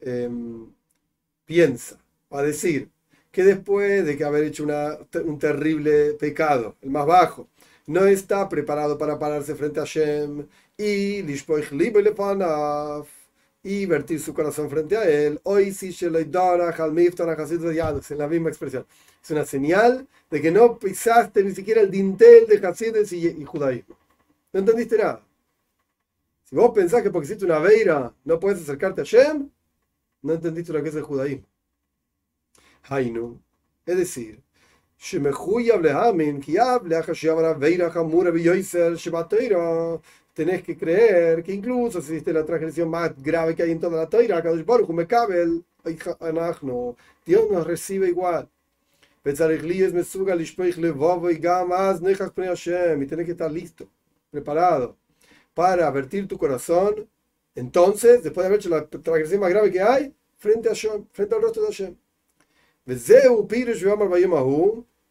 eh, 0.00 0.30
piensa, 1.44 1.98
va 2.32 2.40
a 2.40 2.42
decir, 2.44 2.88
que 3.32 3.42
después 3.44 4.04
de 4.06 4.16
que 4.16 4.24
haber 4.24 4.44
hecho 4.44 4.64
un 4.64 5.38
terrible 5.38 6.14
pecado, 6.14 6.76
el 6.82 6.90
más 6.90 7.06
bajo, 7.06 7.48
no 7.86 8.06
está 8.06 8.48
preparado 8.48 8.96
para 8.98 9.18
pararse 9.18 9.54
frente 9.54 9.80
a 9.80 9.84
Shem 9.84 10.46
y 10.76 11.22
y 13.62 13.86
vertir 13.86 14.20
su 14.20 14.32
corazón 14.32 14.70
frente 14.70 14.96
a 14.96 15.08
él. 15.08 15.40
Hoy 15.44 15.72
sí 15.72 15.92
en 18.10 18.18
la 18.18 18.28
misma 18.28 18.48
expresión. 18.48 18.86
Es 19.22 19.30
una 19.30 19.44
señal 19.44 20.06
de 20.30 20.40
que 20.40 20.50
no 20.50 20.78
pisaste 20.78 21.42
ni 21.42 21.54
siquiera 21.54 21.80
el 21.80 21.90
dintel 21.90 22.46
de 22.46 22.66
Hasides 22.66 23.12
y, 23.12 23.44
judaísmo. 23.44 23.96
No 24.52 24.60
entendiste 24.60 24.96
nada. 24.96 25.24
Si 26.44 26.56
vos 26.56 26.70
pensás 26.74 27.02
que 27.02 27.10
porque 27.10 27.26
hiciste 27.26 27.44
una 27.44 27.58
veira 27.58 28.14
no 28.24 28.40
puedes 28.40 28.62
acercarte 28.62 29.02
a 29.02 29.04
Shem, 29.04 29.50
no 30.22 30.32
entendiste 30.32 30.72
lo 30.72 30.82
que 30.82 30.88
es 30.88 30.94
el 30.94 31.02
judaísmo. 31.02 31.46
Hainu, 32.88 33.38
es 33.84 33.96
decir, 33.98 34.42
tenés 40.38 40.62
que 40.62 40.76
creer 40.76 41.42
que 41.42 41.52
incluso 41.52 42.00
si 42.00 42.12
hiciste 42.12 42.32
la 42.32 42.44
transgresión 42.44 42.88
más 42.88 43.10
grave 43.20 43.56
que 43.56 43.64
hay 43.64 43.72
en 43.72 43.80
toda 43.80 43.96
la 43.96 44.08
Torah, 44.08 44.40
Dios 47.26 47.50
nos 47.50 47.66
recibe 47.66 48.08
igual. 48.08 48.48
Y 49.24 49.34
tenés 53.06 53.26
que 53.26 53.32
estar 53.32 53.50
listo, 53.50 53.88
preparado 54.30 54.96
para 55.54 55.90
vertir 55.90 56.28
tu 56.28 56.38
corazón. 56.38 57.08
Entonces, 57.56 58.22
después 58.22 58.44
de 58.44 58.46
haber 58.46 58.60
hecho 58.60 58.68
la 58.68 58.86
transgresión 58.86 59.40
más 59.40 59.50
grave 59.50 59.72
que 59.72 59.82
hay, 59.82 60.14
frente 60.36 60.68
a 60.68 60.72
Hashem, 60.72 61.04
frente 61.10 61.34
al 61.34 61.42
rostro 61.42 61.62
de 61.62 61.68
Hashem. 61.68 61.96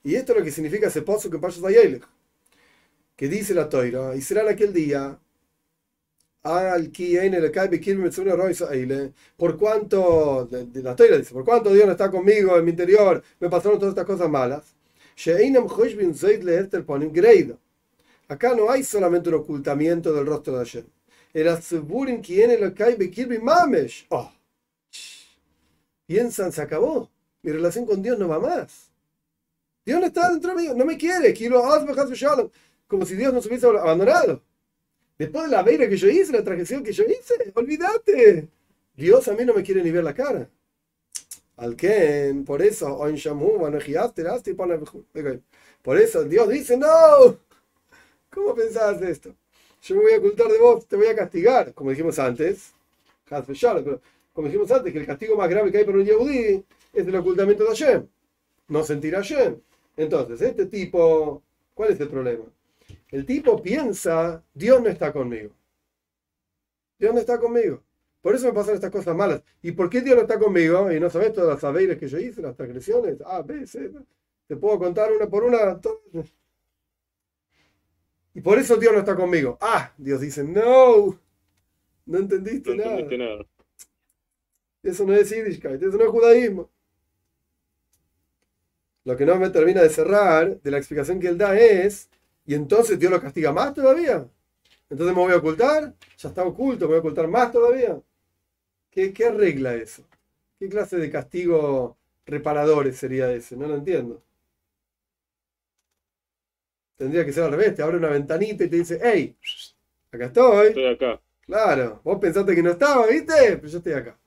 Y 0.03 0.15
esto 0.15 0.31
es 0.31 0.39
lo 0.39 0.45
que 0.45 0.51
significa 0.51 0.87
ese 0.87 1.01
pozo 1.01 1.29
que 1.29 1.37
pasa 1.37 1.59
Vayelech. 1.59 2.07
Que 3.17 3.27
dice 3.27 3.53
la 3.53 3.67
toira, 3.67 4.15
y 4.15 4.21
será 4.21 4.43
en 4.43 4.49
aquel 4.49 4.71
día, 4.71 5.19
por 9.35 9.57
cuanto, 9.57 10.47
la 10.73 10.95
toira 10.95 11.17
dice, 11.17 11.33
por 11.33 11.43
cuanto 11.43 11.73
Dios 11.73 11.85
no 11.85 11.91
está 11.91 12.09
conmigo 12.09 12.57
en 12.57 12.63
mi 12.63 12.71
interior, 12.71 13.21
me 13.39 13.49
pasaron 13.49 13.77
todas 13.79 13.91
estas 13.91 14.05
cosas 14.05 14.29
malas. 14.29 14.63
Acá 18.29 18.55
no 18.55 18.69
hay 18.69 18.83
solamente 18.83 19.29
un 19.29 19.35
ocultamiento 19.35 20.13
del 20.13 20.25
rostro 20.25 20.53
de 20.53 20.59
Hashem. 20.59 20.85
El. 21.33 21.47
Oh. 24.09 24.31
Piensan, 26.05 26.51
se 26.53 26.61
acabó 26.61 27.09
mi 27.47 27.53
relación 27.53 27.85
con 27.85 28.01
Dios 28.01 28.19
no 28.19 28.27
va 28.27 28.39
más. 28.39 28.91
Dios 29.85 30.01
no 30.01 30.07
está 30.07 30.29
dentro 30.29 30.53
mío, 30.53 30.73
no 30.75 30.83
me 30.83 30.97
quiere, 30.97 31.33
como 32.87 33.05
si 33.05 33.15
Dios 33.15 33.33
nos 33.33 33.45
hubiese 33.45 33.67
abandonado. 33.67 34.41
Después 35.17 35.45
de 35.45 35.51
la 35.51 35.63
veira 35.63 35.89
que 35.89 35.97
yo 35.97 36.07
hice, 36.07 36.31
la 36.31 36.43
transgresión 36.43 36.83
que 36.83 36.93
yo 36.93 37.03
hice, 37.03 37.51
olvídate. 37.55 38.47
Dios 38.95 39.27
a 39.27 39.33
mí 39.33 39.45
no 39.45 39.53
me 39.53 39.63
quiere 39.63 39.83
ni 39.83 39.91
ver 39.91 40.03
la 40.03 40.13
cara. 40.13 40.49
Al 41.57 41.75
por 42.45 42.61
eso, 42.61 42.99
por 45.81 45.97
eso 45.97 46.23
Dios 46.23 46.49
dice, 46.49 46.77
no. 46.77 47.39
¿Cómo 48.29 48.53
pensabas 48.53 49.01
esto? 49.01 49.33
yo 49.81 49.95
me 49.95 50.01
voy 50.01 50.13
a 50.13 50.17
ocultar 50.17 50.47
de 50.47 50.57
vos, 50.59 50.85
te 50.85 50.95
voy 50.95 51.07
a 51.07 51.15
castigar, 51.15 51.73
como 51.73 51.91
dijimos 51.91 52.19
antes. 52.19 52.73
Como 54.33 54.47
dijimos 54.47 54.71
antes, 54.71 54.93
que 54.93 54.99
el 54.99 55.05
castigo 55.05 55.35
más 55.35 55.49
grave 55.49 55.71
que 55.71 55.79
hay 55.79 55.85
para 55.85 55.97
un 55.97 56.05
Yehudi 56.05 56.63
es 56.93 57.07
el 57.07 57.15
ocultamiento 57.15 57.63
de 57.63 57.69
Hashem. 57.69 58.07
No 58.67 58.83
sentir 58.83 59.15
a 59.15 59.19
Hashem. 59.19 59.59
Entonces, 59.95 60.41
este 60.41 60.65
tipo, 60.65 61.41
¿cuál 61.73 61.91
es 61.91 61.99
el 61.99 62.09
problema? 62.09 62.45
El 63.09 63.25
tipo 63.25 63.61
piensa, 63.61 64.43
Dios 64.53 64.81
no 64.81 64.89
está 64.89 65.13
conmigo. 65.13 65.51
Dios 66.99 67.13
no 67.13 67.19
está 67.19 67.39
conmigo. 67.39 67.83
Por 68.21 68.35
eso 68.35 68.47
me 68.47 68.53
pasan 68.53 68.75
estas 68.75 68.91
cosas 68.91 69.15
malas. 69.15 69.41
¿Y 69.61 69.71
por 69.71 69.89
qué 69.89 70.01
Dios 70.01 70.15
no 70.15 70.23
está 70.23 70.37
conmigo? 70.37 70.91
Y 70.91 70.99
no 70.99 71.09
sabes 71.09 71.31
todas 71.31 71.49
las 71.49 71.61
saberes 71.61 71.97
que 71.97 72.07
yo 72.07 72.17
hice, 72.17 72.41
las 72.41 72.55
transgresiones. 72.55 73.21
A, 73.21 73.41
B, 73.41 73.65
C. 73.65 73.91
Te 74.47 74.55
puedo 74.55 74.77
contar 74.79 75.11
una 75.11 75.27
por 75.27 75.43
una. 75.43 75.79
Y 78.33 78.41
por 78.41 78.59
eso 78.59 78.75
Dios 78.77 78.93
no 78.93 78.99
está 78.99 79.15
conmigo. 79.15 79.57
Ah, 79.61 79.93
Dios 79.97 80.21
dice, 80.21 80.43
no. 80.43 81.19
No 82.05 82.17
entendiste, 82.17 82.75
nada. 82.75 83.45
Eso 84.83 85.05
no 85.05 85.13
es 85.13 85.29
Yiddishkeit, 85.29 85.81
eso 85.81 85.97
no 85.97 86.03
es 86.03 86.09
judaísmo. 86.09 86.69
Lo 89.03 89.17
que 89.17 89.25
no 89.25 89.37
me 89.37 89.49
termina 89.49 89.81
de 89.81 89.89
cerrar 89.89 90.61
de 90.61 90.71
la 90.71 90.77
explicación 90.77 91.19
que 91.19 91.27
él 91.27 91.37
da 91.37 91.57
es, 91.57 92.09
y 92.47 92.55
entonces 92.55 92.97
Dios 92.97 93.11
lo 93.11 93.21
castiga 93.21 93.51
más 93.51 93.73
todavía. 93.73 94.25
Entonces 94.89 95.15
me 95.15 95.21
voy 95.21 95.33
a 95.33 95.37
ocultar, 95.37 95.93
ya 96.17 96.29
está 96.29 96.45
oculto, 96.45 96.85
me 96.85 96.91
voy 96.91 96.95
a 96.95 96.99
ocultar 96.99 97.27
más 97.27 97.51
todavía. 97.51 98.01
¿Qué, 98.89 99.11
qué 99.11 99.25
arregla 99.25 99.75
eso? 99.75 100.03
¿Qué 100.57 100.69
clase 100.69 100.95
de 100.97 101.11
castigo 101.11 101.97
reparadores 102.25 102.97
sería 102.97 103.29
ese? 103.33 103.57
No 103.57 103.67
lo 103.67 103.75
entiendo. 103.75 104.23
Tendría 106.95 107.25
que 107.25 107.33
ser 107.33 107.43
al 107.43 107.51
revés, 107.51 107.75
te 107.75 107.83
abre 107.83 107.97
una 107.97 108.09
ventanita 108.09 108.63
y 108.63 108.69
te 108.69 108.77
dice, 108.77 108.97
hey, 109.03 109.35
acá 110.09 110.25
estoy. 110.27 110.67
Estoy 110.67 110.87
acá. 110.87 111.21
Claro, 111.45 111.99
vos 112.03 112.17
pensaste 112.19 112.55
que 112.55 112.63
no 112.63 112.71
estaba, 112.71 113.07
¿viste? 113.07 113.57
Pero 113.57 113.67
yo 113.67 113.77
estoy 113.77 113.93
acá. 113.93 114.17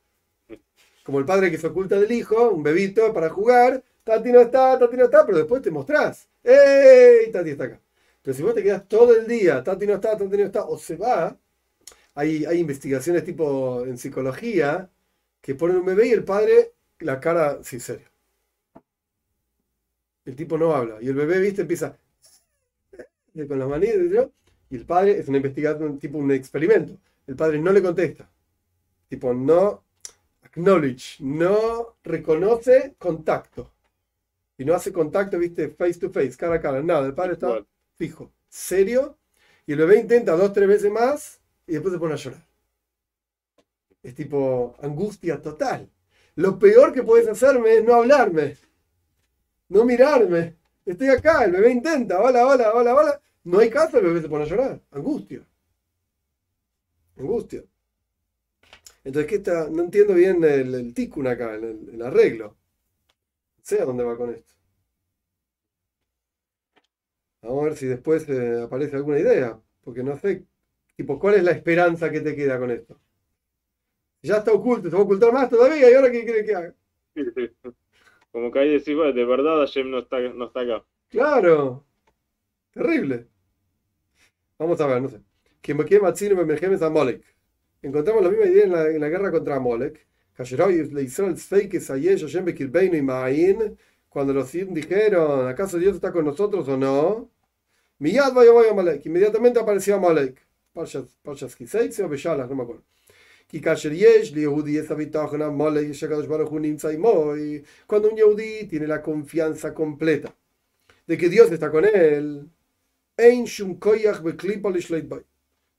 Como 1.02 1.18
el 1.18 1.24
padre 1.24 1.50
que 1.50 1.56
se 1.59 1.66
oculta 1.66 1.98
del 1.98 2.12
hijo, 2.12 2.50
un 2.50 2.62
bebito 2.62 3.14
para 3.14 3.30
jugar, 3.30 3.83
Tati 4.04 4.30
no 4.30 4.40
está, 4.40 4.78
Tati 4.78 4.96
no 4.96 5.04
está, 5.04 5.24
pero 5.24 5.38
después 5.38 5.62
te 5.62 5.70
mostrás. 5.70 6.28
¡Ey! 6.44 7.33
Tati 7.33 7.50
está 7.50 7.64
acá. 7.64 7.80
Pero 8.22 8.37
si 8.37 8.42
vos 8.42 8.54
te 8.54 8.62
quedas 8.62 8.87
todo 8.88 9.16
el 9.16 9.26
día, 9.26 9.62
Tati 9.62 9.87
no 9.87 9.94
está, 9.94 10.16
Tati 10.16 10.37
no 10.37 10.44
está, 10.44 10.64
o 10.64 10.78
se 10.78 10.96
va, 10.96 11.37
hay, 12.14 12.44
investigaciones 12.59 13.24
tipo 13.24 13.85
en 13.87 13.96
psicología 13.98 14.90
que 15.40 15.54
ponen 15.54 15.78
un 15.78 15.87
bebé 15.87 16.09
y 16.09 16.12
el 16.12 16.24
padre 16.24 16.74
la 17.00 17.18
cara, 17.20 17.62
sí, 17.62 17.80
serio. 17.80 18.09
El 20.24 20.37
tipo 20.37 20.59
no 20.59 20.74
habla. 20.74 20.98
Y 21.00 21.09
el 21.09 21.14
bebé, 21.14 21.40
viste, 21.40 21.62
empieza 21.62 21.96
con 23.48 23.59
las 23.59 23.68
manitas, 23.68 24.28
y 24.70 24.76
el 24.76 24.87
padre 24.87 25.18
es 25.18 25.28
una 25.28 25.38
investigación, 25.38 25.98
tipo 25.98 26.18
un 26.18 26.30
experimento. 26.33 26.96
El 27.26 27.37
padre 27.37 27.59
no 27.59 27.72
le 27.72 27.83
contesta. 27.83 28.30
Tipo, 29.09 29.35
no 29.35 29.85
acknowledge, 30.42 31.16
no 31.20 31.96
reconoce 32.04 32.94
contacto. 32.98 33.72
Y 34.59 34.64
no 34.64 34.74
hace 34.74 34.92
contacto, 34.92 35.38
viste, 35.38 35.70
face 35.70 35.98
to 35.98 36.11
face, 36.11 36.37
cara 36.37 36.56
a 36.56 36.61
cara, 36.61 36.83
nada. 36.83 37.06
El 37.06 37.14
padre 37.14 37.33
está 37.33 37.64
fijo, 38.00 38.32
serio, 38.48 39.18
y 39.66 39.72
el 39.72 39.78
bebé 39.78 40.00
intenta 40.00 40.32
dos, 40.32 40.54
tres 40.54 40.66
veces 40.66 40.90
más 40.90 41.38
y 41.66 41.74
después 41.74 41.92
se 41.92 42.00
pone 42.00 42.14
a 42.14 42.16
llorar. 42.16 42.46
Es 44.02 44.14
tipo 44.14 44.74
angustia 44.80 45.42
total. 45.42 45.86
Lo 46.36 46.58
peor 46.58 46.94
que 46.94 47.02
puedes 47.02 47.28
hacerme 47.28 47.74
es 47.74 47.84
no 47.84 47.94
hablarme, 47.96 48.56
no 49.68 49.84
mirarme. 49.84 50.56
Estoy 50.86 51.08
acá, 51.08 51.44
el 51.44 51.52
bebé 51.52 51.72
intenta, 51.72 52.18
hola, 52.18 52.46
hola, 52.46 52.72
hola, 52.72 52.94
hola. 52.94 53.20
No 53.44 53.58
hay 53.58 53.68
caso, 53.68 53.98
el 53.98 54.06
bebé 54.06 54.22
se 54.22 54.30
pone 54.30 54.44
a 54.44 54.48
llorar. 54.48 54.80
Angustia. 54.92 55.46
Angustia. 57.18 57.62
Entonces, 59.04 59.28
¿qué 59.28 59.36
está? 59.36 59.68
No 59.68 59.82
entiendo 59.82 60.14
bien 60.14 60.42
el, 60.42 60.74
el 60.74 61.26
acá, 61.26 61.54
el, 61.54 62.00
arreglo. 62.02 62.46
No 62.46 63.62
sé 63.62 63.82
a 63.82 63.84
dónde 63.84 64.04
va 64.04 64.16
con 64.16 64.30
esto. 64.30 64.54
Vamos 67.42 67.62
a 67.62 67.64
ver 67.64 67.76
si 67.76 67.87
después 67.87 68.29
eh, 68.29 68.62
aparece 68.62 68.96
alguna 68.96 69.18
idea. 69.18 69.61
Porque 69.83 70.03
no 70.03 70.16
sé, 70.18 70.44
tipo, 70.96 71.18
¿cuál 71.18 71.37
es 71.37 71.44
la 71.44 71.53
esperanza 71.53 72.11
que 72.11 72.20
te 72.20 72.37
queda 72.37 72.59
con 72.59 72.70
esto? 72.70 73.00
Ya 74.22 74.37
está 74.37 74.53
oculto, 74.53 74.90
se 74.90 74.96
va 74.96 75.03
a 75.03 75.05
ocultar 75.05 75.33
más 75.33 75.48
todavía 75.48 75.90
y 75.90 75.94
ahora 75.94 76.11
qué 76.11 76.24
quiere 76.24 76.44
que 76.44 76.55
haga. 76.55 76.74
Como 78.33 78.53
que 78.53 78.59
ahí 78.59 78.70
decís, 78.70 78.96
de 78.96 79.24
verdad 79.24 79.59
Hashem 79.59 79.90
no 79.90 79.98
está, 79.98 80.20
no 80.20 80.46
está 80.46 80.61
acá. 80.61 80.85
Claro. 81.09 81.85
Terrible. 82.72 83.29
Vamos 84.59 84.81
a 84.81 84.87
ver, 84.87 85.03
no 85.03 85.09
sé. 85.09 85.20
Encontramos 87.83 88.22
la 88.22 88.31
misma 88.31 88.46
idea 88.46 88.64
en 88.64 88.72
la, 88.72 88.88
en 88.88 89.00
la 89.00 89.09
guerra 89.09 89.31
contra 89.31 89.59
Molek. 89.59 90.07
Cuando 94.11 94.35
los 94.35 94.53
dijeron, 94.53 95.49
¿acaso 95.49 95.79
Dios 95.79 95.94
está 95.94 96.12
con 96.12 96.25
nosotros 96.27 96.68
o 96.68 96.77
no? 96.77 97.31
Inmediatamente 99.07 99.61
apareció 99.61 99.94
Amalek. 99.96 100.37
Parshas 101.23 101.55
Kiseitze 101.57 102.03
o 102.03 102.09
Beshalas, 102.09 102.49
no 102.49 102.57
me 102.57 102.62
acuerdo. 102.64 102.83
Cuando 107.87 108.09
un 108.11 108.16
Yehudi 108.16 108.66
tiene 108.68 108.87
la 108.87 109.03
confianza 109.03 109.73
completa 109.75 110.35
de 111.07 111.16
que 111.16 111.29
Dios 111.29 111.51
está 111.53 111.70
con 111.70 111.85
él, 111.85 112.49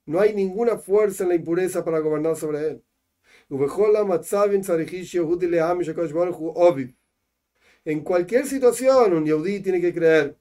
no 0.06 0.20
hay 0.20 0.34
ninguna 0.34 0.78
fuerza 0.78 1.22
en 1.24 1.28
la 1.30 1.34
impureza 1.34 1.84
para 1.84 1.98
gobernar 2.00 2.36
sobre 2.36 2.68
él. 2.68 2.82
En 7.84 8.00
cualquier 8.02 8.46
situación, 8.46 9.12
un 9.12 9.24
Yehudi 9.26 9.60
tiene 9.60 9.80
que 9.80 9.92
creer. 9.92 10.36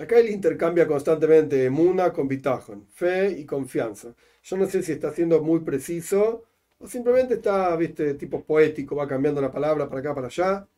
Acá 0.00 0.18
él 0.18 0.28
intercambia 0.30 0.86
constantemente 0.86 1.64
emuna 1.64 2.12
con 2.12 2.28
bitajón, 2.28 2.86
fe 2.92 3.30
y 3.30 3.44
confianza. 3.46 4.14
Yo 4.42 4.56
no 4.56 4.66
sé 4.68 4.82
si 4.82 4.92
está 4.92 5.12
siendo 5.12 5.42
muy 5.42 5.60
preciso 5.60 6.44
o 6.78 6.86
simplemente 6.86 7.34
está, 7.34 7.74
viste, 7.76 8.14
tipo 8.14 8.44
poético, 8.44 8.94
va 8.96 9.08
cambiando 9.08 9.40
la 9.40 9.50
palabra 9.50 9.88
para 9.88 10.00
acá, 10.00 10.14
para 10.14 10.28
allá. 10.28 10.68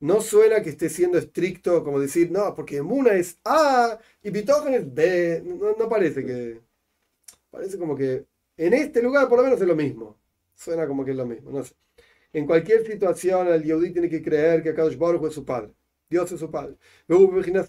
No 0.00 0.20
suena 0.22 0.62
que 0.62 0.70
esté 0.70 0.88
siendo 0.88 1.18
estricto, 1.18 1.84
como 1.84 2.00
decir, 2.00 2.30
no, 2.30 2.54
porque 2.54 2.78
emuna 2.78 3.12
es 3.14 3.38
A 3.44 3.98
y 4.22 4.30
bitajón 4.30 4.74
es 4.74 4.94
B. 4.94 5.42
No, 5.78 5.88
parece 5.88 6.24
que. 6.24 6.60
Parece 7.50 7.78
como 7.78 7.96
que 7.96 8.26
en 8.56 8.74
este 8.74 9.02
lugar 9.02 9.28
por 9.28 9.38
lo 9.38 9.44
menos 9.44 9.60
es 9.60 9.66
lo 9.68 9.76
mismo. 9.76 10.18
Suena 10.54 10.86
como 10.86 11.04
que 11.04 11.12
es 11.12 11.16
lo 11.16 11.26
mismo, 11.26 11.50
no 11.50 11.64
sé. 11.64 11.74
En 12.32 12.46
cualquier 12.46 12.86
situación, 12.86 13.48
el 13.48 13.64
Yehudi 13.64 13.92
tiene 13.92 14.08
que 14.08 14.22
creer 14.22 14.62
que 14.62 14.74
Kadosh 14.74 14.96
Baruch 14.96 15.26
es 15.26 15.34
su 15.34 15.44
padre. 15.44 15.72
Dios 16.08 16.30
es 16.32 16.40
su 16.40 16.50
padre. 16.50 16.76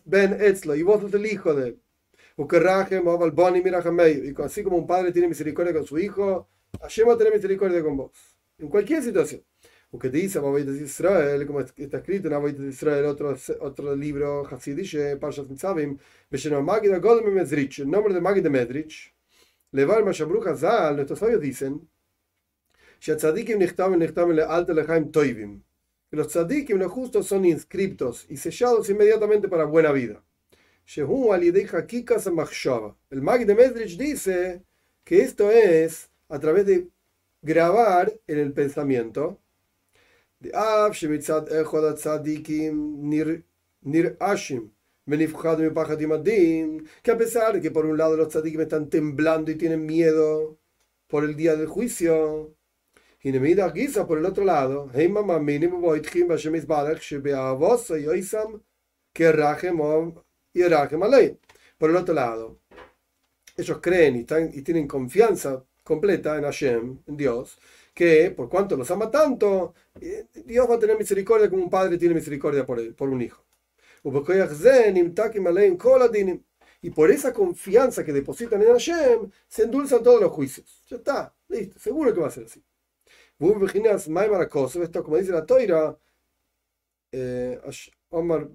Ben 0.06 0.38
Etzlo, 0.39 0.76
y 0.76 0.84
vos 0.84 1.02
sos 1.02 1.13
el 1.13 1.26
hijo 1.26 1.54
de 1.54 1.69
él. 1.69 1.82
Y 2.38 2.43
así 4.41 4.63
como 4.63 4.78
un 4.78 4.88
padre 4.88 5.12
tiene 5.12 5.28
misericordia 5.28 5.74
con 5.74 5.86
su 5.86 6.00
hijo, 6.00 6.47
Hashem 6.82 7.08
va 7.08 7.13
a 7.13 7.17
tener 7.17 7.34
misericordia 7.34 7.84
con 7.84 7.97
vos. 7.97 8.12
En 8.58 8.69
cualquier 8.69 9.04
situación. 9.04 9.43
Porque 9.89 10.10
dice 10.10 10.39
Israel, 10.84 11.45
como 11.45 11.60
está 11.60 11.97
escrito 11.97 12.30
en 12.30 12.34
Aboitas 12.34 12.65
Israel, 12.65 13.06
otro, 13.06 13.36
otro 13.60 13.95
libro 13.95 14.47
Hasidish, 14.47 15.17
Parshat 15.19 15.50
Mitzavim, 15.50 15.97
el 16.32 17.91
nombre 17.91 18.13
de 18.13 18.21
Magid 18.21 18.43
de 18.43 18.50
Medrich, 18.50 19.13
Levar 19.74 20.04
Mashabruch 20.04 20.47
Hazal, 20.47 20.95
nuestros 20.95 21.19
sabios 21.19 21.41
dicen, 21.41 21.88
los 26.11 26.27
tzadikim, 26.27 26.77
los 26.77 26.91
justos, 26.91 27.25
son 27.25 27.45
inscriptos 27.45 28.27
y 28.29 28.37
sellados 28.37 28.89
inmediatamente 28.89 29.47
para 29.47 29.65
buena 29.65 29.91
vida. 29.91 30.23
El 33.09 33.21
Mag 33.21 33.45
de 33.45 33.55
Medrich 33.55 33.97
dice 33.97 34.61
que 35.03 35.21
esto 35.21 35.49
es 35.49 36.11
a 36.29 36.39
través 36.39 36.65
de 36.67 36.89
grabar 37.41 38.13
en 38.27 38.37
el 38.37 38.53
pensamiento. 38.53 39.39
Que 40.39 40.51
a 47.11 47.17
pesar 47.17 47.53
de 47.53 47.61
que 47.61 47.71
por 47.71 47.85
un 47.85 47.97
lado 47.97 48.15
los 48.15 48.29
tzadikim 48.29 48.61
están 48.61 48.89
temblando 48.89 49.49
y 49.49 49.55
tienen 49.55 49.85
miedo 49.87 50.59
por 51.07 51.23
el 51.23 51.35
día 51.35 51.55
del 51.55 51.67
juicio, 51.67 52.53
y 53.23 53.31
Giza, 53.73 54.07
por 54.07 54.17
el 54.17 54.25
otro 54.25 54.43
lado, 54.43 54.89
por 61.77 61.89
el 61.89 61.95
otro 61.95 62.13
lado, 62.13 62.60
ellos 63.57 63.79
creen 63.81 64.15
y, 64.17 64.62
tienen 64.63 64.88
confianza 64.88 65.63
completa 65.84 66.38
en 66.38 66.43
Hashem, 66.43 66.99
en 67.05 67.17
Dios, 67.17 67.60
que 67.93 68.31
por 68.31 68.49
cuanto 68.49 68.75
los 68.77 68.89
ama 68.91 69.12
tanto, 69.12 69.75
eh, 69.99 70.25
Dios 70.45 70.69
va 70.69 70.75
a 70.75 70.79
tener 70.79 70.97
misericordia 70.97 71.49
como 71.49 71.63
un 71.63 71.69
Y 76.84 76.89
por 76.89 77.12
esa 77.12 77.31
confianza 77.31 78.03
que 78.03 78.13
depositan 78.13 78.62
en 78.63 78.69
Hashem, 78.69 79.31
se 79.47 79.63
endulzan 79.63 80.01
todos 80.01 80.19
los 80.21 80.31
juicios. 80.31 80.81
Ya 80.88 80.97
está, 80.97 81.36
listo, 81.49 81.79
seguro 81.79 82.13
que 82.13 82.21
va 82.21 82.27
a 82.27 82.31
ser 82.31 82.45
así. 82.45 82.63
Esto, 83.41 85.04
como 85.04 85.17
dice 85.17 85.32
la 85.32 85.45
toira, 85.45 85.97
eh, 87.12 87.60
Omar 88.10 88.49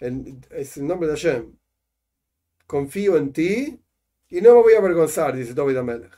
Es 0.00 0.76
el 0.76 0.86
nombre 0.86 1.08
de 1.08 1.14
Hashem. 1.14 1.56
Confío 2.66 3.16
en 3.16 3.32
ti 3.32 3.80
y 4.28 4.40
no 4.40 4.54
me 4.54 4.62
voy 4.62 4.74
a 4.74 4.78
avergonzar, 4.78 5.34
dice 5.34 5.52
David 5.52 5.78
Amelech. 5.78 6.16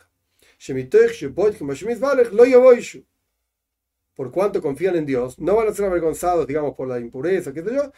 Por 4.14 4.30
cuanto 4.30 4.60
confían 4.60 4.96
en 4.96 5.06
Dios, 5.06 5.38
no 5.38 5.56
van 5.56 5.68
a 5.68 5.72
ser 5.72 5.86
avergonzados, 5.86 6.46
digamos, 6.46 6.74
por 6.74 6.86
la 6.86 7.00
impureza, 7.00 7.52
que 7.54 7.64
yo, 7.64 7.92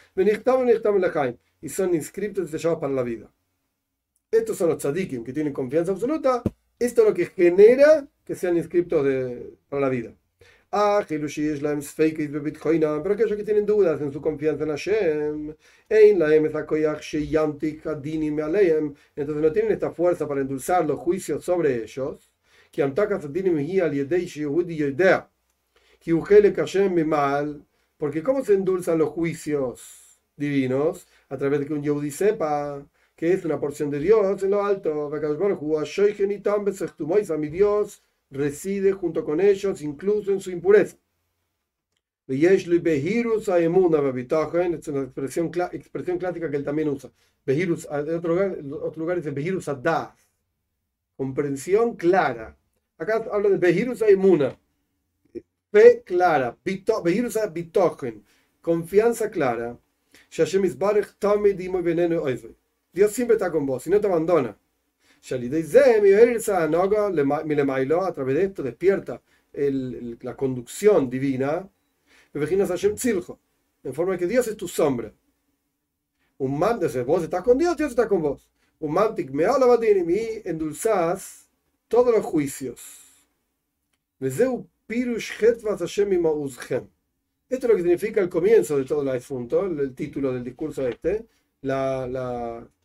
y 1.60 1.68
son 1.68 1.94
inscritos 1.94 2.48
y 2.48 2.52
sellados 2.52 2.78
para 2.78 2.92
la 2.92 3.02
vida. 3.02 3.35
Estos 4.30 4.56
son 4.56 4.70
los 4.70 4.78
tzadikim 4.78 5.24
que 5.24 5.32
tienen 5.32 5.52
confianza 5.52 5.92
absoluta. 5.92 6.42
Esto 6.78 7.02
es 7.02 7.08
lo 7.08 7.14
que 7.14 7.26
genera 7.26 8.06
que 8.24 8.34
sean 8.34 8.56
inscritos 8.56 9.04
de, 9.04 9.54
para 9.68 9.82
la 9.82 9.88
vida. 9.88 10.14
Ah, 10.72 11.04
pero 11.08 11.28
aquellos 13.14 13.36
que 13.36 13.44
tienen 13.44 13.66
dudas 13.66 14.00
en 14.00 14.12
su 14.12 14.20
confianza 14.20 14.64
en 14.64 14.70
Hashem, 14.70 15.54
entonces 15.88 16.16
no 19.42 19.52
tienen 19.52 19.72
esta 19.72 19.90
fuerza 19.92 20.26
para 20.28 20.40
endulzar 20.40 20.84
los 20.86 20.98
juicios 20.98 21.44
sobre 21.44 21.82
ellos. 21.82 22.30
Porque 27.96 28.22
¿cómo 28.22 28.44
se 28.44 28.54
endulzan 28.54 28.98
los 28.98 29.08
juicios 29.10 30.20
divinos? 30.36 31.06
A 31.28 31.36
través 31.38 31.60
de 31.60 31.66
que 31.66 31.74
un 31.74 31.82
Yehudi 31.82 32.10
sepa 32.10 32.84
que 33.16 33.32
es 33.32 33.44
una 33.44 33.58
porción 33.58 33.90
de 33.90 33.98
Dios 33.98 34.42
en 34.42 34.50
lo 34.50 34.62
alto. 34.64 35.10
Mi 37.38 37.48
Dios 37.48 38.02
reside 38.30 38.92
junto 38.92 39.24
con 39.24 39.40
ellos, 39.40 39.80
incluso 39.82 40.32
en 40.32 40.40
su 40.40 40.50
impureza. 40.50 40.96
Es 42.28 42.66
una 44.88 45.02
expresión, 45.02 45.50
expresión 45.72 46.18
clásica 46.18 46.50
que 46.50 46.56
él 46.56 46.64
también 46.64 46.88
usa. 46.88 47.10
Behirus, 47.46 47.86
en 47.90 48.16
otro 48.16 48.34
lugar, 48.34 48.58
otro 48.82 49.00
lugar 49.00 49.16
dice 49.16 49.30
Behirus 49.30 49.68
Adas. 49.68 50.28
Comprensión 51.16 51.96
clara. 51.96 52.56
Acá 52.98 53.24
habla 53.32 53.48
de 53.48 53.56
Behirus 53.56 54.02
Aimuna. 54.02 54.58
Fe 55.70 56.02
clara. 56.04 56.56
Behirus 56.64 57.38
Bitochen. 57.52 58.24
Confianza 58.60 59.30
clara. 59.30 59.78
Dios 62.96 63.12
siempre 63.12 63.36
está 63.36 63.52
con 63.52 63.66
vos 63.66 63.86
y 63.86 63.90
no 63.90 64.00
te 64.00 64.06
abandona 64.06 64.56
a 68.04 68.12
través 68.14 68.36
de 68.36 68.44
esto 68.44 68.62
despierta 68.62 69.20
la 69.52 70.36
conducción 70.36 71.10
divina, 71.10 71.68
en 72.32 73.94
forma 73.94 74.16
que 74.16 74.26
Dios 74.26 74.48
es 74.48 74.56
tu 74.56 74.68
sombra. 74.68 75.12
Un 76.38 76.58
man, 76.58 76.80
vos 77.06 77.22
estás 77.22 77.42
con 77.42 77.58
Dios, 77.58 77.76
Dios 77.76 77.90
está 77.90 78.08
con 78.08 78.22
vos. 78.22 78.48
Un 78.78 78.92
mantic 78.92 79.30
me 79.30 79.44
y 79.44 80.42
endulzás 80.44 81.48
todos 81.88 82.14
los 82.14 82.24
juicios. 82.24 82.80
Esto 87.48 87.66
es 87.66 87.70
lo 87.70 87.76
que 87.76 87.82
significa 87.82 88.20
el 88.20 88.28
comienzo 88.28 88.76
de 88.76 88.84
todo 88.84 89.02
el 89.02 89.08
asunto, 89.08 89.64
el, 89.66 89.94
título 89.94 90.32
del 90.32 90.44
discurso 90.44 90.86
este. 90.86 91.26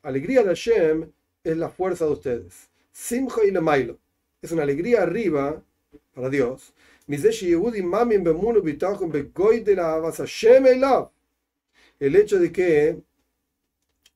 Alegría 0.02 0.44
de 0.44 0.50
Hashem 0.50 1.12
es 1.44 1.58
la 1.58 1.70
fuerza 1.70 2.06
de 2.06 2.12
ustedes. 2.12 2.70
Simcha 2.92 3.44
y 3.46 3.52
Lemailo. 3.52 3.98
Es 4.42 4.52
una 4.52 4.64
alegría 4.64 5.04
arriba 5.04 5.62
para 6.14 6.30
Dios. 6.30 6.74
El 12.00 12.16
hecho 12.16 12.40
de 12.40 12.52
que 12.52 12.98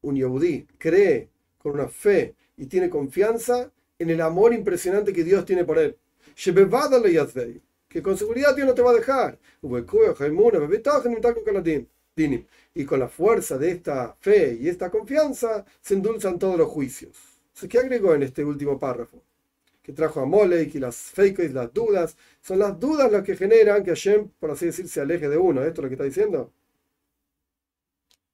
un 0.02 0.16
Yehudi 0.16 0.66
cree 0.78 1.30
con 1.58 1.74
una 1.74 1.88
fe 1.88 2.36
y 2.58 2.66
tiene 2.68 2.90
confianza 2.90 3.72
en 4.00 4.10
el 4.10 4.22
amor 4.22 4.54
impresionante 4.54 5.14
que 5.14 5.24
Dios 5.24 5.46
tiene 5.46 5.64
por 5.64 5.78
él. 5.78 5.98
Que 7.90 8.02
con 8.02 8.18
seguridad 8.18 8.56
Dios 8.56 8.68
no 8.68 8.74
te 8.74 8.82
va 8.82 8.92
a 8.92 8.96
dejar. 8.96 9.40
Y 12.76 12.86
con 12.86 13.00
la 13.00 13.08
fuerza 13.08 13.58
de 13.58 13.72
esta 13.72 14.16
fe 14.20 14.58
y 14.62 14.68
esta 14.70 14.92
confianza 14.92 15.66
se 15.82 15.96
endulzan 15.96 16.38
todos 16.38 16.58
los 16.58 16.70
juicios. 16.70 17.18
¿Qué 17.70 17.80
agregó 17.80 18.14
en 18.14 18.24
este 18.24 18.44
último 18.46 18.78
párrafo? 18.78 19.24
Que 19.82 19.94
trajo 19.94 20.20
a 20.20 20.26
Molek 20.26 20.76
y 20.76 20.80
las 20.80 20.98
fakes, 20.98 21.50
las 21.50 21.74
dudas. 21.74 22.18
Son 22.42 22.60
las 22.60 22.80
dudas 22.80 23.12
las 23.12 23.24
que 23.24 23.36
generan 23.38 23.84
que 23.84 23.92
Hashem, 23.92 24.30
por 24.40 24.52
así 24.52 24.68
decir, 24.68 24.88
se 24.90 25.02
aleje 25.02 25.30
de 25.30 25.38
uno. 25.38 25.64
¿Esto 25.64 25.82
es 25.82 25.84
lo 25.84 25.90
que 25.90 25.96
está 25.96 26.04
diciendo? 26.04 26.52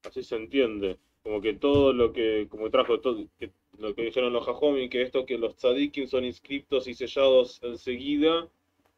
Así 0.03 0.23
se 0.23 0.35
entiende. 0.35 0.99
Como 1.23 1.41
que 1.41 1.53
todo 1.53 1.93
lo 1.93 2.11
que, 2.13 2.47
como 2.49 2.69
trajo 2.71 2.99
todo, 2.99 3.23
lo 3.77 3.95
que 3.95 4.03
dijeron 4.03 4.33
los 4.33 4.45
Jajomi, 4.45 4.89
que 4.89 5.03
esto 5.03 5.25
que 5.25 5.37
los 5.37 5.55
tzadikim 5.55 6.07
son 6.07 6.25
inscriptos 6.25 6.87
y 6.87 6.93
sellados 6.95 7.59
enseguida, 7.63 8.49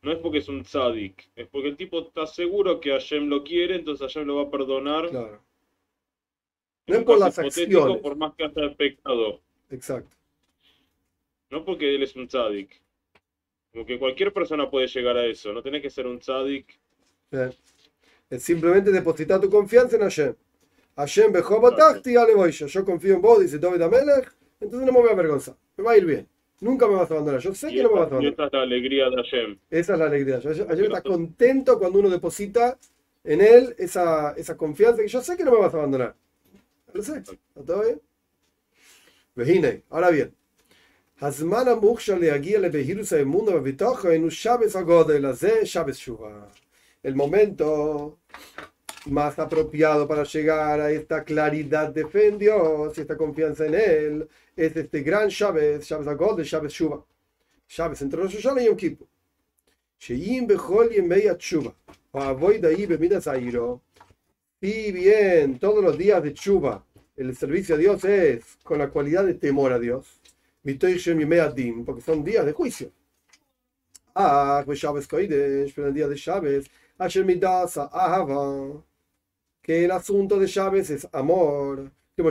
no 0.04 0.12
es 0.12 0.20
porque 0.20 0.40
es 0.40 0.50
un 0.50 0.64
tzadik, 0.64 1.32
es 1.34 1.48
porque 1.48 1.70
el 1.70 1.78
tipo 1.78 2.02
está 2.02 2.28
seguro 2.28 2.82
que 2.82 2.92
Hashem 2.92 3.30
lo 3.30 3.42
quiere, 3.42 3.76
entonces 3.76 4.06
Hashem 4.06 4.28
lo 4.28 4.36
va 4.36 4.44
a 4.44 4.52
perdonar. 4.52 5.10
Claro. 5.10 5.42
No 6.88 6.96
es 6.98 7.04
por 7.06 7.18
las 7.18 7.40
acciones. 7.40 8.02
Por 8.02 8.18
más 8.18 8.34
que 8.36 8.44
haya 8.44 8.76
pecado. 8.76 9.40
Exacto. 9.70 10.18
No 11.50 11.64
porque 11.64 11.96
él 11.96 12.04
es 12.04 12.16
un 12.18 12.28
tzadik. 12.28 12.82
Como 13.72 13.86
que 13.86 13.98
cualquier 13.98 14.34
persona 14.34 14.70
puede 14.70 14.88
llegar 14.88 15.16
a 15.16 15.26
eso, 15.26 15.54
no 15.54 15.64
tiene 15.64 15.82
que 15.82 15.90
ser 15.90 16.06
un 16.06 16.20
tzadik. 16.20 16.78
Es 18.30 18.44
simplemente 18.44 18.92
depositar 18.92 19.40
tu 19.40 19.50
confianza 19.50 19.96
en 19.96 20.02
Hashem. 20.02 20.36
Hashem 20.98 21.32
bejobatachti 21.32 22.18
ale 22.18 22.34
Yo 22.52 22.86
confío 22.86 23.16
en 23.16 23.22
vos, 23.22 23.40
dice 23.40 23.58
David 23.58 23.82
Amelech, 23.82 24.36
entonces 24.60 24.86
no 24.86 24.92
me 24.92 25.00
voy 25.00 25.10
a 25.10 25.14
avergonzar. 25.14 25.56
Me 25.78 25.84
va 25.84 25.94
a 25.94 25.98
ir 25.98 26.06
bien. 26.06 26.33
Nunca 26.64 26.88
me 26.88 26.96
vas 26.96 27.12
a 27.12 27.16
abandonar. 27.16 27.42
Yo 27.42 27.54
sé 27.54 27.70
que 27.72 27.84
no 27.84 27.90
me 27.90 28.00
vas 28.00 28.12
a 28.12 28.16
abandonar. 28.16 28.34
esa 28.34 28.46
es 28.46 28.54
la 28.54 28.62
alegría 28.62 29.10
de 29.10 29.16
Hashem. 29.18 29.58
Esa 29.70 29.94
es 29.94 30.00
la 30.00 30.06
alegría 30.06 30.38
de 30.38 30.42
Hashem. 30.44 30.68
Hashem 30.68 30.86
está 30.86 31.02
contento 31.02 31.78
cuando 31.78 32.00
uno 32.00 32.10
deposita 32.10 32.80
en 33.26 33.42
él 33.42 33.76
esa, 33.78 34.32
esa 34.38 34.56
confianza 34.56 35.02
que 35.02 35.10
yo 35.10 35.22
sé 35.22 35.36
que 35.36 35.44
no 35.44 35.52
me 35.52 35.58
vas 35.58 35.74
a 35.74 35.78
abandonar. 35.78 36.16
Lo 36.94 37.04
sé. 37.04 37.22
¿Está 37.54 37.82
bien? 37.82 38.02
Vejine. 39.36 39.84
Ahora 39.90 40.10
bien. 40.10 40.34
El 47.04 47.16
momento 47.16 48.20
más 49.06 49.38
apropiado 49.38 50.08
para 50.08 50.24
llegar 50.24 50.80
a 50.80 50.92
esta 50.92 51.26
claridad 51.26 51.90
de 51.90 52.08
fe 52.08 52.28
en 52.28 52.38
Dios 52.38 52.98
y 52.98 53.02
esta 53.02 53.18
confianza 53.18 53.66
en 53.66 53.76
Él 53.76 54.30
es 54.56 54.76
este 54.76 55.02
gran 55.02 55.30
Shabbat, 55.30 55.82
Shabbat 55.82 56.08
Agol 56.08 56.38
de 56.38 56.44
Shabbat 56.44 56.72
Shuba. 56.72 57.04
Shabbat 57.68 58.02
entre 58.02 58.22
Rosh 58.22 58.36
Hashanah 58.36 58.62
y 58.62 58.66
Yom 58.66 58.78
Kippur. 58.78 59.08
Sheim 60.00 60.48
Bechol 60.48 60.90
Yemei 60.92 61.28
Atshuba. 61.28 61.74
Voy 62.38 62.60
de 62.60 62.68
ahí, 62.68 62.86
Bemida 62.86 63.22
Zairo. 63.22 63.82
Si 64.62 64.92
bien 64.92 65.60
todos 65.60 65.84
los 65.84 65.98
días 65.98 66.22
de 66.24 66.34
Chuba 66.34 66.86
el 67.16 67.36
servicio 67.36 67.76
a 67.76 67.78
Dios 67.78 68.04
es 68.06 68.58
con 68.64 68.80
la 68.80 68.90
cualidad 68.90 69.26
de 69.26 69.36
temor 69.36 69.72
a 69.72 69.80
Dios, 69.80 70.20
porque 70.64 72.02
son 72.02 72.24
días 72.24 72.46
de 72.46 72.54
juicio. 72.54 72.92
Ah, 74.16 74.64
pues 74.66 74.82
pero 74.82 75.88
el 75.88 75.94
día 75.94 76.08
de 76.08 76.16
Shabbat, 76.16 76.66
que 79.62 79.86
el 79.86 79.92
asunto 79.92 80.40
de 80.40 80.48
Shabbat 80.48 80.90
es 80.90 81.08
amor. 81.12 81.92
Como 82.16 82.30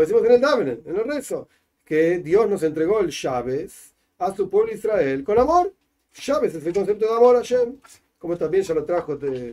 decimos 0.00 0.24
en 0.24 0.32
el 0.32 0.40
Davenen, 0.40 0.80
en 0.86 0.96
el 0.96 1.04
rezo, 1.04 1.48
que 1.84 2.18
Dios 2.18 2.48
nos 2.48 2.62
entregó 2.62 3.00
el 3.00 3.08
Shabbat 3.08 3.70
a 4.18 4.34
su 4.36 4.48
pueblo 4.48 4.72
Israel 4.72 5.24
con 5.24 5.40
amor. 5.40 5.72
Shabbat 6.14 6.54
es 6.54 6.64
el 6.64 6.72
concepto 6.72 7.06
de 7.06 7.12
amor 7.12 7.34
a 7.34 7.40
Hashem. 7.40 7.78
Como 8.16 8.36
también 8.36 8.62
ya 8.62 8.74
lo 8.74 8.84
trajo 8.84 9.16
de, 9.16 9.50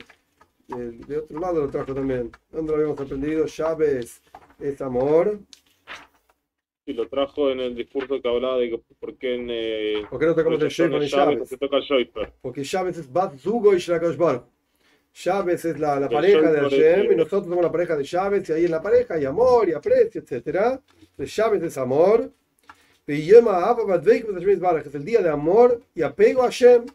de, 0.67 1.17
otro 1.17 1.39
lado, 1.39 1.61
lo 1.61 1.69
trajo 1.69 1.95
también. 1.95 2.29
¿Dónde 2.51 2.71
lo 2.71 2.77
habíamos 2.77 2.99
aprendido? 2.99 3.47
Shabbat 3.47 4.05
es 4.59 4.81
amor. 4.81 5.39
Y 6.85 6.93
lo 6.93 7.07
trajo 7.07 7.49
en 7.49 7.59
el 7.59 7.75
discurso 7.75 8.21
que 8.21 8.29
hablaba 8.29 8.57
de 8.57 8.79
por 8.99 9.17
qué 9.17 9.33
en. 9.33 9.47
Eh, 9.49 10.05
¿Por 10.07 10.19
qué 10.19 10.27
no 10.27 10.35
tocamos 10.35 10.61
el 10.61 10.69
Shabbat? 10.69 11.39
Porque 12.39 12.63
Shabbat 12.63 12.97
es 12.97 13.11
Bat 13.11 13.35
Zugo 13.37 13.73
y 13.73 13.79
Shrakash 13.79 14.15
Shabbat 15.19 15.65
es 15.65 15.79
la, 15.79 15.99
la 15.99 16.07
pareja 16.07 16.51
de 16.51 16.59
Hashem 16.59 17.11
y 17.11 17.15
nosotros 17.15 17.47
somos 17.47 17.63
la 17.63 17.71
pareja 17.71 17.95
de 17.95 18.03
Shabbat 18.03 18.47
y 18.49 18.51
ahí 18.53 18.65
en 18.65 18.71
la 18.71 18.83
pareja 18.83 19.15
hay 19.15 19.25
amor 19.25 19.67
y 19.67 19.73
aprecio, 19.73 20.21
etc. 20.21 20.79
Shabbat 21.17 21.63
es 21.63 21.75
amor. 21.79 22.31
Es 23.07 23.33
el 24.93 25.05
día 25.05 25.21
de 25.23 25.29
amor 25.29 25.81
y 25.95 26.03
apego 26.03 26.43
a 26.43 26.51
Hashem. 26.51 26.85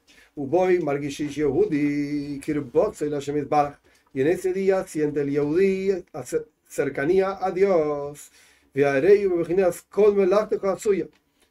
Y 4.15 4.21
en 4.21 4.27
ese 4.29 4.53
día 4.53 4.87
siente 4.87 5.23
el 5.23 5.31
Yehudi 5.31 6.05
cercanía 6.69 7.39
a 7.45 7.51
Dios. 7.51 8.31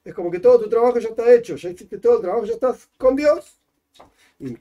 Es 0.05 0.13
como 0.13 0.31
que 0.31 0.39
todo 0.39 0.57
tu 0.61 0.69
trabajo 0.69 0.99
ya 0.99 1.09
está 1.09 1.33
hecho, 1.33 1.57
ya 1.57 1.69
hiciste 1.69 1.97
todo 1.97 2.15
el 2.15 2.21
trabajo, 2.21 2.45
ya 2.45 2.53
estás 2.53 2.87
con 2.97 3.17
Dios. 3.17 3.59
Y 4.39 4.55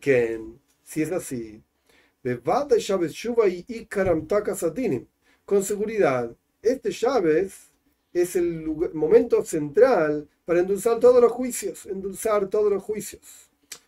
si 0.82 1.02
es 1.02 1.12
así, 1.12 1.62
con 5.44 5.62
seguridad, 5.62 6.30
este 6.62 6.90
llaves 6.90 7.70
es 8.12 8.36
el 8.36 8.66
momento 8.92 9.44
central 9.44 10.28
para 10.44 10.60
endulzar 10.60 11.00
todos 11.00 11.22
los 11.22 11.32
juicios, 11.32 11.86
endulzar 11.86 12.48
todos 12.48 12.70
los 12.70 12.82
juicios. 12.82 13.22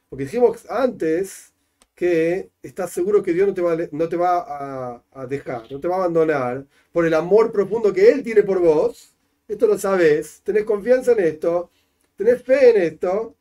Porque 0.08 0.24
dijimos 0.24 0.68
antes 0.70 1.52
que 1.94 2.50
estás 2.62 2.90
seguro 2.90 3.22
que 3.22 3.32
Dios 3.32 3.46
no 3.48 3.54
te 3.54 3.62
va, 3.62 3.76
no 3.92 4.08
te 4.08 4.16
va 4.16 5.02
a, 5.12 5.26
dejar, 5.26 5.70
no 5.70 5.78
te 5.80 5.88
va 5.88 5.96
a 5.96 5.98
abandonar 5.98 6.66
por 6.92 7.06
el 7.06 7.14
amor 7.14 7.52
profundo 7.52 7.92
que 7.92 8.10
Él 8.10 8.22
tiene 8.22 8.42
por 8.42 8.60
vos. 8.60 9.14
Esto 9.46 9.66
lo 9.66 9.78
sabes, 9.78 10.40
tenés 10.42 10.64
confianza 10.64 11.12
en 11.12 11.20
esto, 11.20 11.70
tenés 12.16 12.42
fe 12.42 12.70
en 12.70 12.82
esto. 12.82 13.34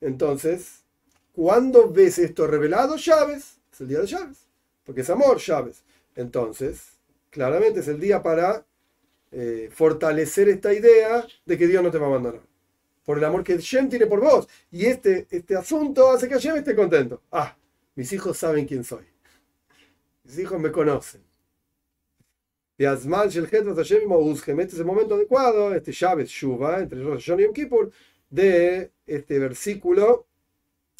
Entonces, 0.00 0.84
cuando 1.32 1.90
ves 1.90 2.18
esto 2.18 2.46
revelado, 2.46 2.96
llaves, 2.96 3.53
es 3.74 3.80
el 3.80 3.88
día 3.88 4.00
de 4.00 4.06
llaves, 4.06 4.46
porque 4.84 5.00
es 5.02 5.10
amor, 5.10 5.38
llaves. 5.38 5.82
Entonces, 6.14 6.98
claramente 7.30 7.80
es 7.80 7.88
el 7.88 7.98
día 7.98 8.22
para 8.22 8.64
eh, 9.32 9.68
fortalecer 9.72 10.48
esta 10.48 10.72
idea 10.72 11.26
de 11.44 11.58
que 11.58 11.66
Dios 11.66 11.82
no 11.82 11.90
te 11.90 11.98
va 11.98 12.06
a 12.06 12.10
abandonar. 12.10 12.40
Por 13.04 13.18
el 13.18 13.24
amor 13.24 13.44
que 13.44 13.58
Shem 13.58 13.88
tiene 13.88 14.06
por 14.06 14.20
vos. 14.20 14.48
Y 14.70 14.86
este, 14.86 15.26
este 15.30 15.56
asunto 15.56 16.10
hace 16.10 16.28
que 16.28 16.38
Shem 16.38 16.56
esté 16.56 16.74
contento. 16.74 17.20
Ah, 17.30 17.56
mis 17.96 18.12
hijos 18.12 18.38
saben 18.38 18.66
quién 18.66 18.84
soy. 18.84 19.04
Mis 20.22 20.38
hijos 20.38 20.58
me 20.58 20.70
conocen. 20.70 21.22
Este 22.76 22.92
es 22.92 23.04
el 24.78 24.84
momento 24.84 25.14
adecuado, 25.14 25.74
este 25.74 25.92
Shabbat 25.92 26.26
Shuva, 26.26 26.80
entre 26.80 27.02
Rosh 27.02 27.30
y 27.30 27.42
Yom 27.42 27.52
Kippur, 27.52 27.92
de 28.30 28.90
este 29.06 29.38
versículo, 29.38 30.26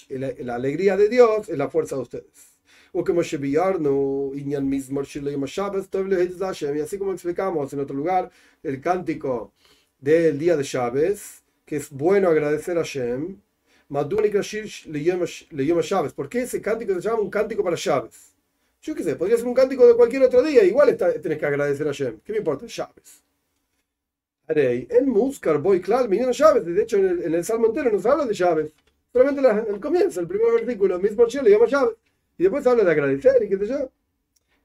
la, 0.09 0.33
la 0.39 0.55
alegría 0.57 0.97
de 0.97 1.09
Dios 1.09 1.49
es 1.49 1.59
la 1.59 1.69
fuerza 1.69 1.97
de 1.97 2.03
ustedes. 2.03 2.55
Y 2.95 3.01
así 6.81 6.99
como 6.99 7.13
explicamos 7.13 7.73
en 7.73 7.81
otro 7.81 7.97
lugar, 7.97 8.31
el 8.63 8.81
cántico 8.81 9.53
del 9.99 10.39
día 10.39 10.57
de 10.57 10.63
Shabbat, 10.63 11.19
que 11.67 11.77
es 11.77 11.91
bueno 11.91 12.29
agradecer 12.29 12.79
a 12.79 12.83
Shem. 12.85 13.41
¿Por 16.15 16.29
qué 16.29 16.43
ese 16.43 16.63
cántico 16.63 16.95
se 16.95 17.01
llama 17.01 17.21
un 17.21 17.31
cántico 17.31 17.65
para 17.65 17.77
Shabbat? 17.77 18.13
Yo 18.81 18.95
qué 18.95 19.03
sé, 19.03 19.17
podría 19.17 19.39
ser 19.39 19.47
un 19.47 19.55
cántico 19.55 19.87
de 19.89 19.95
cualquier 19.95 20.23
otro 20.23 20.43
día, 20.43 20.63
igual 20.63 20.91
está, 20.91 21.21
tenés 21.21 21.39
que 21.39 21.47
agradecer 21.47 21.89
a 21.89 21.93
Shem. 21.93 22.21
¿Qué 22.25 22.33
me 22.33 22.39
importa? 22.39 22.65
Shabbat. 22.69 23.05
En 24.57 25.09
Muskar, 25.09 25.59
Boy 25.59 25.81
Klal, 25.81 26.09
Shabbat. 26.09 26.63
De 26.63 26.83
hecho, 26.83 26.99
en 26.99 27.07
el, 27.07 27.23
en 27.25 27.35
el 27.35 27.45
Salmo 27.45 27.67
entero 27.67 27.91
nos 27.91 28.07
habla 28.07 28.25
de 28.25 28.35
Shabbat. 28.35 28.71
Solamente 29.15 29.71
el 29.71 29.79
comienzo, 29.79 30.19
el 30.19 30.27
primer 30.27 30.53
versículo, 30.55 30.99
mismo 30.99 31.25
le 31.25 31.51
llama 31.51 31.67
Shabbat. 31.67 31.97
Y 32.37 32.43
después 32.43 32.67
habla 32.67 32.83
de 32.83 32.91
agradecer 32.91 33.45
y 33.45 33.49
qué 33.49 33.59
sé 33.59 33.69
yo. 33.69 33.93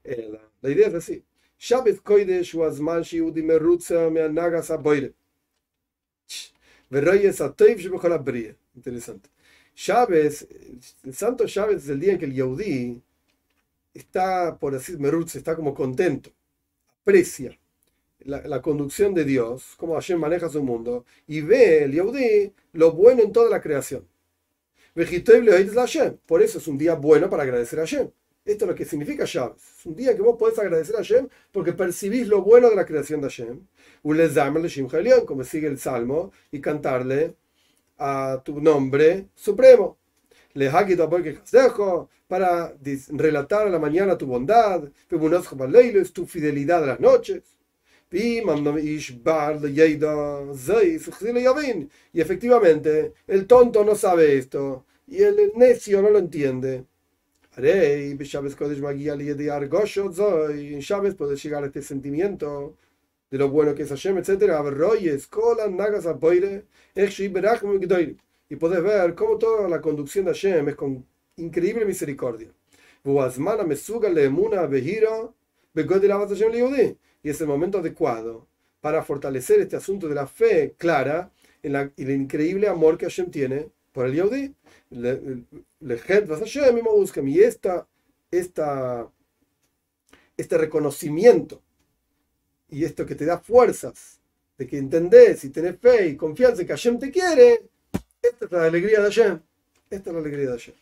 Eh, 0.02 0.28
la, 0.28 0.40
la, 0.60 0.70
idea 0.70 0.88
es 0.88 0.94
así. 0.94 1.22
Shabbat 1.56 1.98
Koidesh 2.02 2.56
was 2.56 2.80
man 2.80 3.02
shiudi 3.02 3.44
merutza 3.44 4.10
me 4.10 4.22
anagas 4.22 4.72
aboire. 4.72 5.14
Verreyes 6.90 7.40
atoiv 7.40 7.78
shebechol 7.78 8.12
abrie. 8.12 8.56
Interesante. 8.74 9.28
Shabbat, 9.76 10.42
el 11.04 11.14
santo 11.14 11.46
Shabbat 11.46 11.76
es 11.76 11.88
el 11.88 12.00
día 12.00 12.14
en 12.14 12.18
que 12.18 12.24
el 12.24 12.34
Yehudi 12.34 13.00
está, 13.94 14.58
por 14.58 14.74
así 14.74 14.96
merutza, 14.96 15.38
está 15.38 15.54
como 15.54 15.74
contento, 15.74 16.30
aprecia 17.02 17.56
la, 18.18 18.40
la, 18.48 18.60
conducción 18.60 19.14
de 19.14 19.24
Dios, 19.24 19.74
cómo 19.76 19.94
Hashem 19.94 20.18
maneja 20.18 20.48
su 20.48 20.60
mundo, 20.62 21.04
y 21.28 21.40
ve 21.40 21.84
el 21.84 21.92
Yehudi 21.92 22.52
lo 22.72 22.90
bueno 22.92 23.22
en 23.22 23.32
toda 23.32 23.48
la 23.48 23.60
creación. 23.60 24.10
Por 26.26 26.42
eso 26.42 26.58
es 26.58 26.66
un 26.68 26.76
día 26.76 26.94
bueno 26.94 27.30
para 27.30 27.44
agradecer 27.44 27.78
a 27.78 27.82
Hashem. 27.82 28.10
Esto 28.44 28.64
es 28.64 28.68
lo 28.68 28.74
que 28.74 28.84
significa 28.84 29.24
Shabbat. 29.24 29.56
Es 29.56 29.86
un 29.86 29.94
día 29.94 30.14
que 30.16 30.22
vos 30.22 30.36
podés 30.38 30.58
agradecer 30.58 30.94
a 30.96 30.98
Hashem 30.98 31.28
porque 31.52 31.72
percibís 31.72 32.26
lo 32.26 32.42
bueno 32.42 32.68
de 32.70 32.76
la 32.76 32.84
creación 32.84 33.20
de 33.20 33.28
Hashem. 33.28 33.66
Como 35.26 35.44
sigue 35.44 35.68
el 35.68 35.78
Salmo, 35.78 36.32
y 36.50 36.60
cantarle 36.60 37.36
a 37.98 38.42
tu 38.44 38.60
nombre 38.60 39.28
supremo. 39.34 39.98
Para 42.26 42.74
relatar 43.10 43.66
a 43.66 43.70
la 43.70 43.78
mañana 43.78 44.18
tu 44.18 44.26
bondad, 44.26 44.82
tu 45.08 46.26
fidelidad 46.26 46.82
a 46.84 46.86
las 46.86 47.00
noches. 47.00 47.42
Y 48.12 48.40
efectivamente, 52.20 53.12
el 53.26 53.46
tonto 53.46 53.84
no 53.84 53.94
sabe 53.94 54.38
esto 54.38 54.86
y 55.10 55.22
el 55.24 55.52
necio 55.56 56.00
no 56.00 56.10
lo 56.10 56.18
entiende. 56.18 56.84
Y 57.56 57.68
en 57.68 58.18
Shabbat 60.80 61.14
puede 61.16 61.36
llegar 61.36 61.64
a 61.64 61.66
este 61.66 61.82
sentimiento 61.82 62.76
de 63.28 63.38
lo 63.38 63.48
bueno 63.48 63.74
que 63.74 63.82
es 63.82 63.88
Hashem, 63.88 64.18
etc. 64.18 64.54
Y 68.48 68.56
puedes 68.56 68.82
ver 68.82 69.14
cómo 69.16 69.36
toda 69.36 69.68
la 69.68 69.80
conducción 69.80 70.24
de 70.26 70.30
Hashem 70.30 70.68
es 70.68 70.76
con 70.76 71.04
increíble 71.36 71.84
misericordia. 71.84 72.48
Y 77.22 77.30
es 77.30 77.40
el 77.40 77.46
momento 77.48 77.78
adecuado 77.78 78.46
para 78.80 79.02
fortalecer 79.02 79.60
este 79.60 79.76
asunto 79.76 80.08
de 80.08 80.14
la 80.14 80.26
fe 80.28 80.74
clara 80.78 81.32
en 81.62 81.72
la, 81.72 81.92
y 81.96 82.02
el 82.04 82.10
increíble 82.12 82.68
amor 82.68 82.96
que 82.96 83.06
Hashem 83.06 83.30
tiene 83.30 83.70
por 83.92 84.06
el 84.06 84.14
Yehudi. 84.14 84.54
Y 87.26 87.40
esta, 87.40 87.88
esta, 88.30 89.10
este 90.36 90.58
reconocimiento 90.58 91.62
y 92.68 92.84
esto 92.84 93.04
que 93.04 93.14
te 93.14 93.24
da 93.24 93.38
fuerzas 93.38 94.20
de 94.56 94.66
que 94.66 94.78
entendés 94.78 95.44
y 95.44 95.50
tenés 95.50 95.78
fe 95.78 96.08
y 96.08 96.16
confianza 96.16 96.60
en 96.62 96.66
que 96.66 96.72
Hashem 96.72 96.98
te 96.98 97.10
quiere, 97.10 97.68
esta 98.22 98.44
es 98.44 98.52
la 98.52 98.64
alegría 98.64 99.00
de 99.00 99.04
Hashem. 99.04 99.40
Esta 99.88 100.10
es 100.10 100.14
la 100.14 100.20
alegría 100.20 100.46
de 100.46 100.52
Hashem. 100.52 100.74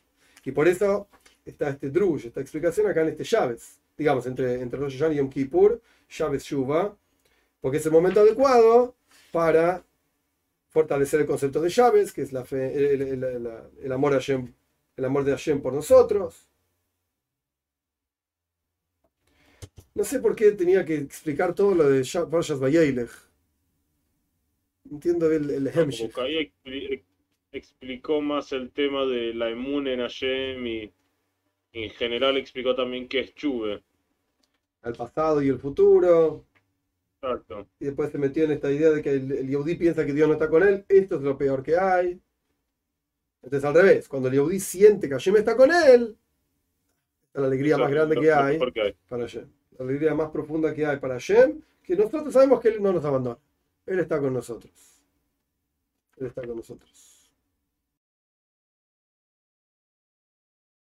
Y 0.44 0.52
por 0.52 0.68
eso 0.68 1.08
está 1.44 1.70
este 1.70 1.90
drush, 1.90 2.26
esta 2.26 2.40
explicación 2.40 2.86
acá 2.88 3.02
en 3.02 3.08
este 3.08 3.24
Shabes, 3.24 3.78
digamos, 3.96 4.26
entre, 4.26 4.60
entre 4.60 4.78
Rosh 4.78 4.94
Hashanah 4.94 5.14
y 5.14 5.16
Yom 5.18 5.30
Kippur, 5.30 5.80
Shabes 6.08 6.44
Shuva, 6.44 6.96
porque 7.60 7.78
es 7.78 7.86
el 7.86 7.92
momento 7.92 8.20
adecuado 8.20 8.94
para 9.32 9.84
fortalecer 10.68 11.20
el 11.20 11.26
concepto 11.26 11.60
de 11.60 11.70
llaves, 11.70 12.12
que 12.12 12.22
es 12.22 12.32
la 12.32 12.44
fe, 12.44 12.94
el, 12.94 13.92
amor, 13.92 14.12
de 14.12 14.18
Hashem, 14.18 14.52
el 14.96 15.04
amor 15.04 15.24
de 15.24 15.32
Hashem 15.32 15.60
por 15.60 15.72
nosotros. 15.72 16.48
No 19.94 20.04
sé 20.04 20.20
por 20.20 20.36
qué 20.36 20.52
tenía 20.52 20.84
que 20.84 20.96
explicar 20.96 21.54
todo 21.54 21.74
lo 21.74 21.88
de 21.88 22.06
Parshas 22.30 22.60
Vayeilech. 22.60 23.10
Entiendo 24.90 25.30
el, 25.30 25.50
el 25.50 25.68
ahí 26.16 26.52
explicó 27.52 28.20
más 28.20 28.52
el 28.52 28.70
tema 28.70 29.04
de 29.06 29.34
la 29.34 29.50
inmune 29.50 29.94
en 29.94 30.00
Hashem 30.00 30.66
y 30.66 30.92
en 31.72 31.90
general 31.90 32.36
explicó 32.36 32.74
también 32.74 33.08
qué 33.08 33.20
es 33.20 33.34
Chuve. 33.34 33.82
El 34.82 34.94
pasado 34.94 35.42
y 35.42 35.48
el 35.48 35.58
futuro. 35.58 36.44
Exacto. 37.20 37.66
Y 37.80 37.86
después 37.86 38.12
se 38.12 38.18
metió 38.18 38.44
en 38.44 38.52
esta 38.52 38.70
idea 38.70 38.90
de 38.90 39.02
que 39.02 39.10
el, 39.10 39.32
el 39.32 39.78
piensa 39.78 40.06
que 40.06 40.12
Dios 40.12 40.28
no 40.28 40.34
está 40.34 40.48
con 40.48 40.62
él. 40.62 40.84
Esto 40.88 41.16
es 41.16 41.22
lo 41.22 41.36
peor 41.36 41.62
que 41.62 41.76
hay. 41.76 42.20
Entonces, 43.42 43.64
al 43.64 43.74
revés, 43.74 44.08
cuando 44.08 44.28
el 44.28 44.34
Yehudi 44.34 44.60
siente 44.60 45.08
que 45.08 45.14
Hashem 45.14 45.36
está 45.36 45.56
con 45.56 45.70
él, 45.70 46.16
es 47.34 47.40
la 47.40 47.46
alegría 47.46 47.78
más 47.78 47.90
grande 47.90 48.16
que 48.16 48.32
hay, 48.32 48.58
para 49.08 49.22
Hashem. 49.22 49.48
La 49.78 49.84
alegría 49.84 50.14
más 50.14 50.30
profunda 50.30 50.74
que 50.74 50.84
hay 50.84 50.98
para 50.98 51.14
Hashem, 51.14 51.60
que 51.82 51.96
nosotros 51.96 52.32
sabemos 52.32 52.60
que 52.60 52.68
Él 52.68 52.82
no 52.82 52.92
nos 52.92 53.04
abandona. 53.04 53.38
Él 53.86 54.00
está 54.00 54.20
con 54.20 54.34
nosotros. 54.34 54.72
Él 56.16 56.26
está 56.26 56.42
con 56.42 56.56
nosotros. 56.56 57.07